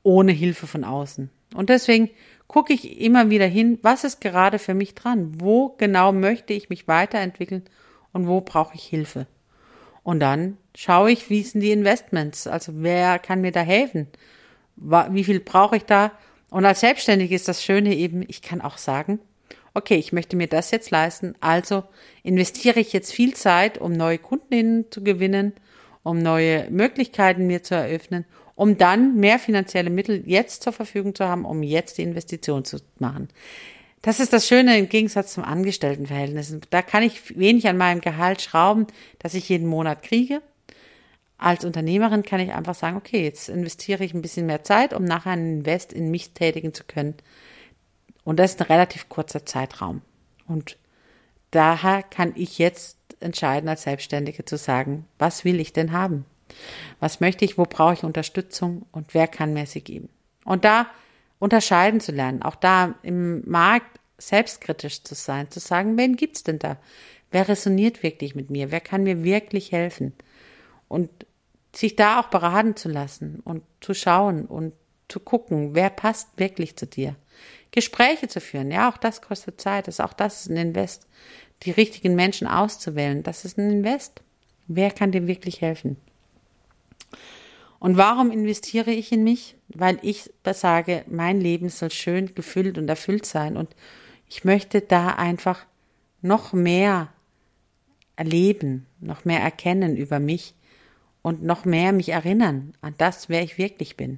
ohne 0.03 0.31
Hilfe 0.31 0.67
von 0.67 0.83
außen. 0.83 1.29
Und 1.53 1.69
deswegen 1.69 2.09
gucke 2.47 2.73
ich 2.73 2.99
immer 2.99 3.29
wieder 3.29 3.45
hin, 3.45 3.79
was 3.81 4.03
ist 4.03 4.21
gerade 4.21 4.59
für 4.59 4.73
mich 4.73 4.95
dran? 4.95 5.39
Wo 5.39 5.75
genau 5.77 6.11
möchte 6.11 6.53
ich 6.53 6.69
mich 6.69 6.87
weiterentwickeln 6.87 7.63
und 8.11 8.27
wo 8.27 8.41
brauche 8.41 8.75
ich 8.75 8.83
Hilfe? 8.83 9.27
Und 10.03 10.19
dann 10.19 10.57
schaue 10.75 11.11
ich, 11.11 11.29
wie 11.29 11.43
sind 11.43 11.61
die 11.61 11.71
Investments? 11.71 12.47
Also 12.47 12.71
wer 12.75 13.19
kann 13.19 13.41
mir 13.41 13.51
da 13.51 13.59
helfen? 13.61 14.07
Wie 14.77 15.23
viel 15.23 15.41
brauche 15.41 15.77
ich 15.77 15.83
da? 15.83 16.11
Und 16.49 16.65
als 16.65 16.79
Selbstständige 16.79 17.35
ist 17.35 17.47
das 17.47 17.63
Schöne 17.63 17.95
eben, 17.95 18.23
ich 18.27 18.41
kann 18.41 18.61
auch 18.61 18.77
sagen, 18.77 19.19
okay, 19.73 19.95
ich 19.95 20.13
möchte 20.13 20.35
mir 20.35 20.47
das 20.47 20.71
jetzt 20.71 20.91
leisten, 20.91 21.35
also 21.39 21.83
investiere 22.23 22.79
ich 22.79 22.93
jetzt 22.93 23.13
viel 23.13 23.33
Zeit, 23.33 23.77
um 23.77 23.91
neue 23.91 24.17
Kundinnen 24.17 24.85
zu 24.89 25.03
gewinnen, 25.03 25.53
um 26.03 26.19
neue 26.19 26.69
Möglichkeiten 26.69 27.47
mir 27.47 27.63
zu 27.63 27.75
eröffnen 27.75 28.25
um 28.57 28.75
dann 28.75 29.15
mehr 29.15 29.37
finanzielle 29.37 29.91
Mittel 29.91 30.23
jetzt 30.25 30.63
zur 30.63 30.73
Verfügung 30.73 31.13
zu 31.15 31.25
haben, 31.25 31.45
um 31.45 31.61
jetzt 31.63 31.99
die 31.99 32.01
Investition 32.01 32.65
zu 32.65 32.79
machen. 32.97 33.29
Das 34.01 34.19
ist 34.19 34.33
das 34.33 34.47
Schöne 34.47 34.77
im 34.77 34.89
Gegensatz 34.89 35.33
zum 35.33 35.43
Angestelltenverhältnis. 35.43 36.57
Da 36.71 36.81
kann 36.81 37.03
ich 37.03 37.37
wenig 37.37 37.67
an 37.67 37.77
meinem 37.77 38.01
Gehalt 38.01 38.41
schrauben, 38.41 38.87
das 39.19 39.35
ich 39.35 39.47
jeden 39.47 39.67
Monat 39.67 40.01
kriege. 40.01 40.41
Als 41.37 41.65
Unternehmerin 41.65 42.23
kann 42.23 42.39
ich 42.39 42.51
einfach 42.51 42.75
sagen, 42.75 42.97
okay, 42.97 43.23
jetzt 43.23 43.49
investiere 43.49 44.03
ich 44.03 44.13
ein 44.13 44.21
bisschen 44.21 44.47
mehr 44.47 44.63
Zeit, 44.63 44.93
um 44.93 45.03
nachher 45.03 45.31
einen 45.31 45.59
Invest 45.59 45.93
in 45.93 46.09
mich 46.09 46.31
tätigen 46.31 46.73
zu 46.73 46.83
können. 46.83 47.15
Und 48.23 48.39
das 48.39 48.51
ist 48.51 48.61
ein 48.61 48.67
relativ 48.67 49.07
kurzer 49.07 49.45
Zeitraum. 49.45 50.01
Und 50.47 50.77
daher 51.51 52.03
kann 52.03 52.33
ich 52.35 52.57
jetzt 52.57 52.97
entscheiden, 53.19 53.69
als 53.69 53.83
Selbstständige 53.83 54.45
zu 54.45 54.57
sagen, 54.57 55.05
was 55.19 55.45
will 55.45 55.59
ich 55.59 55.73
denn 55.73 55.91
haben? 55.91 56.25
Was 56.99 57.19
möchte 57.19 57.45
ich, 57.45 57.57
wo 57.57 57.63
brauche 57.63 57.93
ich 57.93 58.03
Unterstützung 58.03 58.85
und 58.91 59.13
wer 59.13 59.27
kann 59.27 59.53
mir 59.53 59.65
sie 59.65 59.81
geben? 59.81 60.09
Und 60.43 60.65
da 60.65 60.87
unterscheiden 61.39 61.99
zu 61.99 62.11
lernen, 62.11 62.41
auch 62.41 62.55
da 62.55 62.95
im 63.03 63.47
Markt 63.49 63.99
selbstkritisch 64.17 65.03
zu 65.03 65.13
sein, 65.13 65.51
zu 65.51 65.59
sagen, 65.59 65.97
wen 65.97 66.15
gibt's 66.15 66.43
denn 66.43 66.57
da? 66.57 66.77
Wer 67.31 67.47
resoniert 67.47 68.01
wirklich 68.01 68.33
mit 68.33 68.49
mir? 68.49 68.71
Wer 68.71 68.79
kann 68.79 69.03
mir 69.03 69.23
wirklich 69.23 69.71
helfen? 69.71 70.13
Und 70.87 71.09
sich 71.77 71.95
da 71.95 72.19
auch 72.19 72.29
beraten 72.29 72.75
zu 72.75 72.89
lassen 72.89 73.39
und 73.43 73.61
zu 73.81 73.93
schauen 73.93 74.45
und 74.45 74.73
zu 75.07 75.19
gucken, 75.19 75.75
wer 75.75 75.91
passt 75.91 76.29
wirklich 76.37 76.75
zu 76.75 76.87
dir. 76.87 77.15
Gespräche 77.69 78.27
zu 78.27 78.41
führen, 78.41 78.71
ja, 78.71 78.89
auch 78.89 78.97
das 78.97 79.21
kostet 79.21 79.61
Zeit, 79.61 79.87
das, 79.87 79.99
auch 79.99 80.13
das 80.13 80.41
ist 80.41 80.49
ein 80.49 80.57
Invest. 80.57 81.07
Die 81.63 81.71
richtigen 81.71 82.15
Menschen 82.15 82.47
auszuwählen, 82.47 83.21
das 83.21 83.45
ist 83.45 83.59
ein 83.59 83.69
Invest. 83.69 84.21
Wer 84.67 84.89
kann 84.89 85.11
dir 85.11 85.27
wirklich 85.27 85.61
helfen? 85.61 85.97
Und 87.77 87.95
warum 87.95 88.31
investiere 88.31 88.91
ich 88.91 89.11
in 89.11 89.23
mich? 89.23 89.55
Weil 89.67 89.99
ich 90.01 90.31
sage, 90.51 91.05
mein 91.07 91.39
Leben 91.39 91.69
soll 91.69 91.91
schön 91.91 92.33
gefüllt 92.33 92.79
und 92.79 92.89
erfüllt 92.89 93.27
sein 93.27 93.55
und 93.55 93.75
ich 94.27 94.43
möchte 94.43 94.81
da 94.81 95.09
einfach 95.09 95.63
noch 96.23 96.53
mehr 96.53 97.13
erleben, 98.15 98.87
noch 98.99 99.25
mehr 99.25 99.41
erkennen 99.41 99.95
über 99.95 100.19
mich 100.19 100.55
und 101.27 101.43
noch 101.43 101.65
mehr 101.65 101.91
mich 101.91 102.07
erinnern 102.07 102.73
an 102.79 102.93
das, 102.97 103.27
wer 103.27 103.43
ich 103.43 103.57
wirklich 103.57 103.97
bin. 103.97 104.17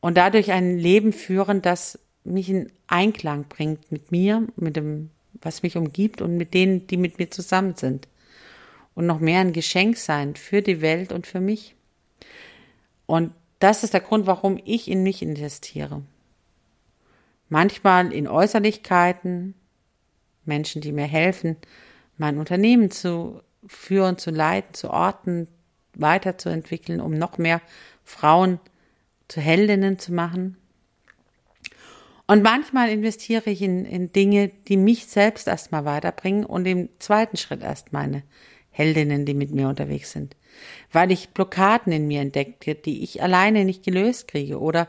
Und 0.00 0.18
dadurch 0.18 0.52
ein 0.52 0.76
Leben 0.78 1.14
führen, 1.14 1.62
das 1.62 1.98
mich 2.24 2.50
in 2.50 2.70
Einklang 2.88 3.46
bringt 3.48 3.90
mit 3.90 4.12
mir, 4.12 4.46
mit 4.56 4.76
dem, 4.76 5.08
was 5.40 5.62
mich 5.62 5.78
umgibt 5.78 6.20
und 6.20 6.36
mit 6.36 6.52
denen, 6.52 6.86
die 6.88 6.98
mit 6.98 7.18
mir 7.18 7.30
zusammen 7.30 7.74
sind. 7.76 8.06
Und 8.94 9.06
noch 9.06 9.18
mehr 9.18 9.40
ein 9.40 9.54
Geschenk 9.54 9.96
sein 9.96 10.36
für 10.36 10.60
die 10.60 10.82
Welt 10.82 11.10
und 11.10 11.26
für 11.26 11.40
mich. 11.40 11.74
Und 13.06 13.32
das 13.58 13.82
ist 13.82 13.94
der 13.94 14.02
Grund, 14.02 14.26
warum 14.26 14.60
ich 14.62 14.90
in 14.90 15.02
mich 15.02 15.22
investiere. 15.22 16.02
Manchmal 17.48 18.12
in 18.12 18.28
Äußerlichkeiten, 18.28 19.54
Menschen, 20.44 20.82
die 20.82 20.92
mir 20.92 21.06
helfen, 21.06 21.56
mein 22.18 22.36
Unternehmen 22.36 22.90
zu 22.90 23.40
führen, 23.66 24.18
zu 24.18 24.30
leiten, 24.30 24.74
zu 24.74 24.90
orten, 24.90 25.48
weiterzuentwickeln, 26.00 27.00
um 27.00 27.12
noch 27.12 27.38
mehr 27.38 27.60
Frauen 28.04 28.60
zu 29.28 29.40
Heldinnen 29.40 29.98
zu 29.98 30.12
machen. 30.12 30.56
Und 32.26 32.42
manchmal 32.42 32.88
investiere 32.88 33.50
ich 33.50 33.60
in, 33.60 33.84
in 33.84 34.12
Dinge, 34.12 34.48
die 34.68 34.76
mich 34.76 35.06
selbst 35.06 35.46
erstmal 35.46 35.84
weiterbringen 35.84 36.44
und 36.44 36.66
im 36.66 36.88
zweiten 36.98 37.36
Schritt 37.36 37.62
erst 37.62 37.92
meine 37.92 38.22
Heldinnen, 38.70 39.26
die 39.26 39.34
mit 39.34 39.50
mir 39.50 39.68
unterwegs 39.68 40.12
sind 40.12 40.34
weil 40.92 41.10
ich 41.12 41.30
Blockaden 41.30 41.92
in 41.92 42.06
mir 42.06 42.20
entdecke, 42.20 42.74
die 42.74 43.02
ich 43.02 43.22
alleine 43.22 43.64
nicht 43.64 43.84
gelöst 43.84 44.28
kriege 44.28 44.60
oder 44.60 44.88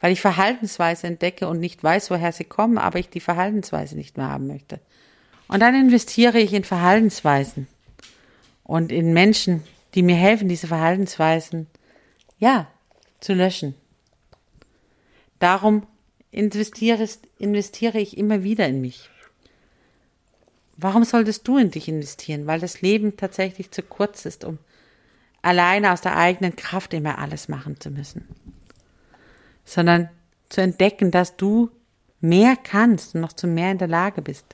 weil 0.00 0.12
ich 0.12 0.20
Verhaltensweise 0.20 1.06
entdecke 1.06 1.48
und 1.48 1.60
nicht 1.60 1.82
weiß, 1.82 2.10
woher 2.10 2.32
sie 2.32 2.44
kommen, 2.44 2.78
aber 2.78 2.98
ich 2.98 3.08
die 3.08 3.20
Verhaltensweise 3.20 3.96
nicht 3.96 4.16
mehr 4.16 4.28
haben 4.28 4.46
möchte. 4.46 4.80
Und 5.48 5.60
dann 5.60 5.74
investiere 5.74 6.38
ich 6.38 6.52
in 6.52 6.64
Verhaltensweisen 6.64 7.68
und 8.64 8.92
in 8.92 9.12
Menschen, 9.12 9.62
die 9.94 10.02
mir 10.02 10.16
helfen, 10.16 10.48
diese 10.48 10.66
Verhaltensweisen, 10.66 11.66
ja, 12.38 12.66
zu 13.20 13.32
löschen. 13.32 13.74
Darum 15.38 15.86
investiere, 16.30 17.08
investiere 17.38 17.98
ich 18.00 18.18
immer 18.18 18.42
wieder 18.42 18.66
in 18.66 18.80
mich. 18.80 19.08
Warum 20.76 21.04
solltest 21.04 21.46
du 21.46 21.58
in 21.58 21.70
dich 21.70 21.88
investieren? 21.88 22.46
Weil 22.46 22.60
das 22.60 22.82
Leben 22.82 23.16
tatsächlich 23.16 23.70
zu 23.70 23.82
kurz 23.82 24.26
ist, 24.26 24.44
um 24.44 24.58
alleine 25.42 25.92
aus 25.92 26.00
der 26.00 26.16
eigenen 26.16 26.56
Kraft 26.56 26.94
immer 26.94 27.18
alles 27.18 27.48
machen 27.48 27.78
zu 27.78 27.90
müssen, 27.90 28.26
sondern 29.64 30.08
zu 30.48 30.60
entdecken, 30.60 31.10
dass 31.10 31.36
du 31.36 31.70
mehr 32.20 32.56
kannst 32.56 33.14
und 33.14 33.20
noch 33.20 33.32
zu 33.32 33.46
mehr 33.46 33.70
in 33.70 33.78
der 33.78 33.88
Lage 33.88 34.22
bist. 34.22 34.46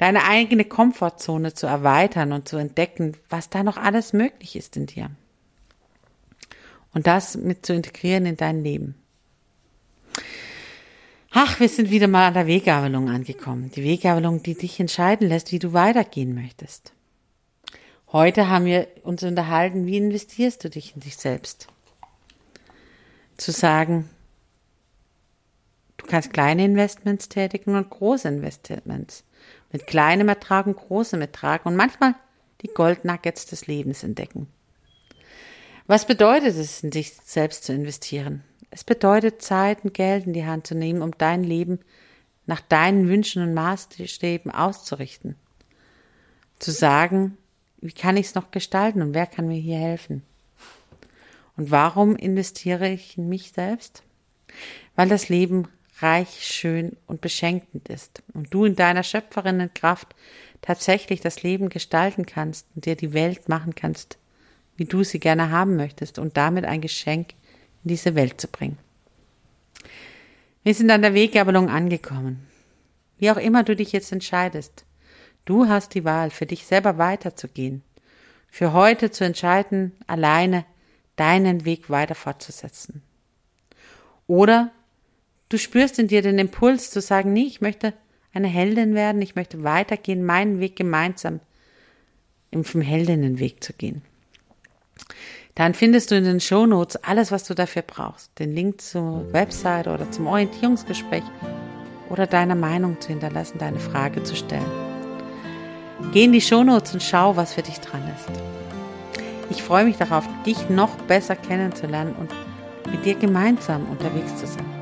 Deine 0.00 0.24
eigene 0.24 0.64
Komfortzone 0.64 1.52
zu 1.52 1.66
erweitern 1.66 2.32
und 2.32 2.48
zu 2.48 2.56
entdecken, 2.56 3.18
was 3.28 3.50
da 3.50 3.62
noch 3.62 3.76
alles 3.76 4.14
möglich 4.14 4.56
ist 4.56 4.78
in 4.78 4.86
dir. 4.86 5.10
Und 6.94 7.06
das 7.06 7.36
mit 7.36 7.66
zu 7.66 7.74
integrieren 7.74 8.24
in 8.24 8.38
dein 8.38 8.64
Leben. 8.64 8.94
Ach, 11.32 11.60
wir 11.60 11.68
sind 11.68 11.90
wieder 11.90 12.08
mal 12.08 12.28
an 12.28 12.32
der 12.32 12.46
Weggabelung 12.46 13.10
angekommen. 13.10 13.70
Die 13.72 13.84
Weggabelung, 13.84 14.42
die 14.42 14.54
dich 14.54 14.80
entscheiden 14.80 15.28
lässt, 15.28 15.52
wie 15.52 15.58
du 15.58 15.74
weitergehen 15.74 16.34
möchtest. 16.34 16.94
Heute 18.10 18.48
haben 18.48 18.64
wir 18.64 18.88
uns 19.02 19.22
unterhalten, 19.22 19.84
wie 19.84 19.98
investierst 19.98 20.64
du 20.64 20.70
dich 20.70 20.94
in 20.94 21.02
dich 21.02 21.18
selbst? 21.18 21.68
Zu 23.36 23.52
sagen, 23.52 24.08
Du 25.98 26.06
kannst 26.06 26.32
kleine 26.32 26.64
Investments 26.64 27.28
tätigen 27.28 27.76
und 27.76 27.90
große 27.90 28.26
Investments. 28.26 29.22
Mit 29.72 29.86
kleinem 29.86 30.28
Ertrag 30.28 30.66
und 30.66 30.76
großem 30.76 31.20
Ertrag 31.20 31.64
und 31.66 31.76
manchmal 31.76 32.14
die 32.62 32.68
Goldnuggets 32.68 33.46
des 33.46 33.66
Lebens 33.66 34.02
entdecken. 34.02 34.48
Was 35.86 36.06
bedeutet 36.06 36.56
es, 36.56 36.82
in 36.82 36.92
sich 36.92 37.14
selbst 37.24 37.64
zu 37.64 37.72
investieren? 37.72 38.44
Es 38.70 38.84
bedeutet, 38.84 39.42
Zeit 39.42 39.84
und 39.84 39.94
Geld 39.94 40.26
in 40.26 40.32
die 40.32 40.46
Hand 40.46 40.66
zu 40.66 40.74
nehmen, 40.74 41.02
um 41.02 41.12
dein 41.18 41.42
Leben 41.42 41.80
nach 42.46 42.60
deinen 42.60 43.08
Wünschen 43.08 43.42
und 43.42 43.54
Maßstäben 43.54 44.50
auszurichten. 44.50 45.36
Zu 46.58 46.70
sagen, 46.70 47.36
wie 47.80 47.92
kann 47.92 48.16
ich 48.16 48.26
es 48.26 48.34
noch 48.34 48.50
gestalten 48.50 49.02
und 49.02 49.14
wer 49.14 49.26
kann 49.26 49.48
mir 49.48 49.58
hier 49.58 49.78
helfen? 49.78 50.22
Und 51.56 51.70
warum 51.70 52.16
investiere 52.16 52.88
ich 52.88 53.18
in 53.18 53.28
mich 53.28 53.52
selbst? 53.52 54.02
Weil 54.94 55.08
das 55.08 55.28
Leben 55.28 55.68
reich, 56.02 56.46
schön 56.46 56.96
und 57.06 57.20
beschenkend 57.20 57.88
ist 57.88 58.22
und 58.34 58.52
du 58.52 58.64
in 58.64 58.76
deiner 58.76 59.02
Schöpferinnenkraft 59.02 60.14
tatsächlich 60.62 61.20
das 61.20 61.42
Leben 61.42 61.68
gestalten 61.68 62.26
kannst 62.26 62.66
und 62.74 62.86
dir 62.86 62.96
die 62.96 63.12
Welt 63.12 63.48
machen 63.48 63.74
kannst, 63.74 64.18
wie 64.76 64.84
du 64.84 65.04
sie 65.04 65.20
gerne 65.20 65.50
haben 65.50 65.76
möchtest 65.76 66.18
und 66.18 66.36
damit 66.36 66.64
ein 66.64 66.80
Geschenk 66.80 67.34
in 67.84 67.88
diese 67.88 68.14
Welt 68.14 68.40
zu 68.40 68.48
bringen. 68.48 68.78
Wir 70.62 70.74
sind 70.74 70.90
an 70.90 71.02
der 71.02 71.14
Weggabelung 71.14 71.70
angekommen. 71.70 72.46
Wie 73.18 73.30
auch 73.30 73.36
immer 73.36 73.62
du 73.62 73.74
dich 73.76 73.92
jetzt 73.92 74.12
entscheidest, 74.12 74.84
du 75.44 75.68
hast 75.68 75.94
die 75.94 76.04
Wahl, 76.04 76.30
für 76.30 76.46
dich 76.46 76.66
selber 76.66 76.98
weiterzugehen, 76.98 77.82
für 78.48 78.72
heute 78.72 79.10
zu 79.10 79.24
entscheiden, 79.24 79.92
alleine 80.06 80.64
deinen 81.16 81.64
Weg 81.64 81.90
weiter 81.90 82.14
fortzusetzen. 82.14 83.02
Oder 84.26 84.70
du 85.50 85.58
spürst 85.58 85.98
in 85.98 86.08
dir 86.08 86.22
den 86.22 86.38
Impuls 86.38 86.90
zu 86.90 87.02
sagen, 87.02 87.34
nee, 87.34 87.44
ich 87.44 87.60
möchte 87.60 87.92
eine 88.32 88.48
Heldin 88.48 88.94
werden, 88.94 89.20
ich 89.20 89.34
möchte 89.34 89.62
weitergehen, 89.62 90.24
meinen 90.24 90.60
Weg 90.60 90.76
gemeinsam 90.76 91.40
im 92.50 92.64
Heldinnenweg 92.64 93.62
zu 93.62 93.72
gehen. 93.74 94.02
Dann 95.54 95.74
findest 95.74 96.10
du 96.10 96.16
in 96.16 96.24
den 96.24 96.40
Shownotes 96.40 96.96
alles, 97.04 97.32
was 97.32 97.44
du 97.44 97.54
dafür 97.54 97.82
brauchst. 97.82 98.38
Den 98.38 98.54
Link 98.54 98.80
zur 98.80 99.32
Website 99.32 99.88
oder 99.88 100.10
zum 100.10 100.26
Orientierungsgespräch 100.26 101.24
oder 102.08 102.26
deiner 102.26 102.54
Meinung 102.54 103.00
zu 103.00 103.08
hinterlassen, 103.08 103.58
deine 103.58 103.80
Frage 103.80 104.22
zu 104.22 104.36
stellen. 104.36 104.70
Geh 106.12 106.24
in 106.24 106.32
die 106.32 106.40
Shownotes 106.40 106.94
und 106.94 107.02
schau, 107.02 107.36
was 107.36 107.54
für 107.54 107.62
dich 107.62 107.78
dran 107.80 108.02
ist. 108.16 108.28
Ich 109.50 109.62
freue 109.62 109.84
mich 109.84 109.96
darauf, 109.96 110.26
dich 110.46 110.70
noch 110.70 110.96
besser 111.02 111.36
kennenzulernen 111.36 112.14
und 112.14 112.30
mit 112.90 113.04
dir 113.04 113.16
gemeinsam 113.16 113.88
unterwegs 113.90 114.36
zu 114.36 114.46
sein. 114.46 114.79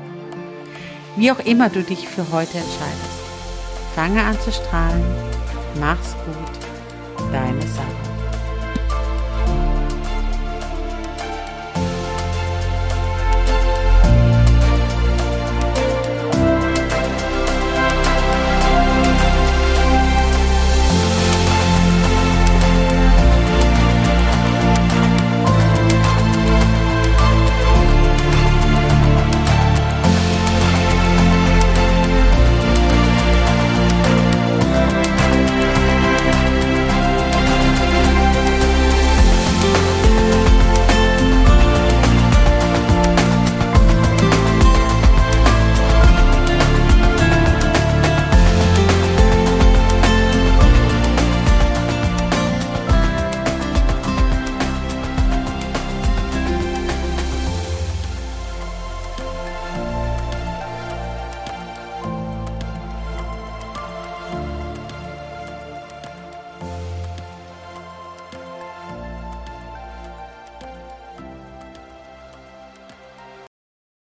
Wie 1.19 1.33
auch 1.33 1.39
immer 1.39 1.67
du 1.67 1.83
dich 1.83 2.07
für 2.07 2.31
heute 2.31 2.59
entscheidest. 2.59 3.19
Fange 3.93 4.23
an 4.23 4.39
zu 4.39 4.53
strahlen. 4.53 5.03
Mach's 5.77 6.15
gut. 6.25 7.29
Deine 7.33 7.61
Sarah. 7.61 8.08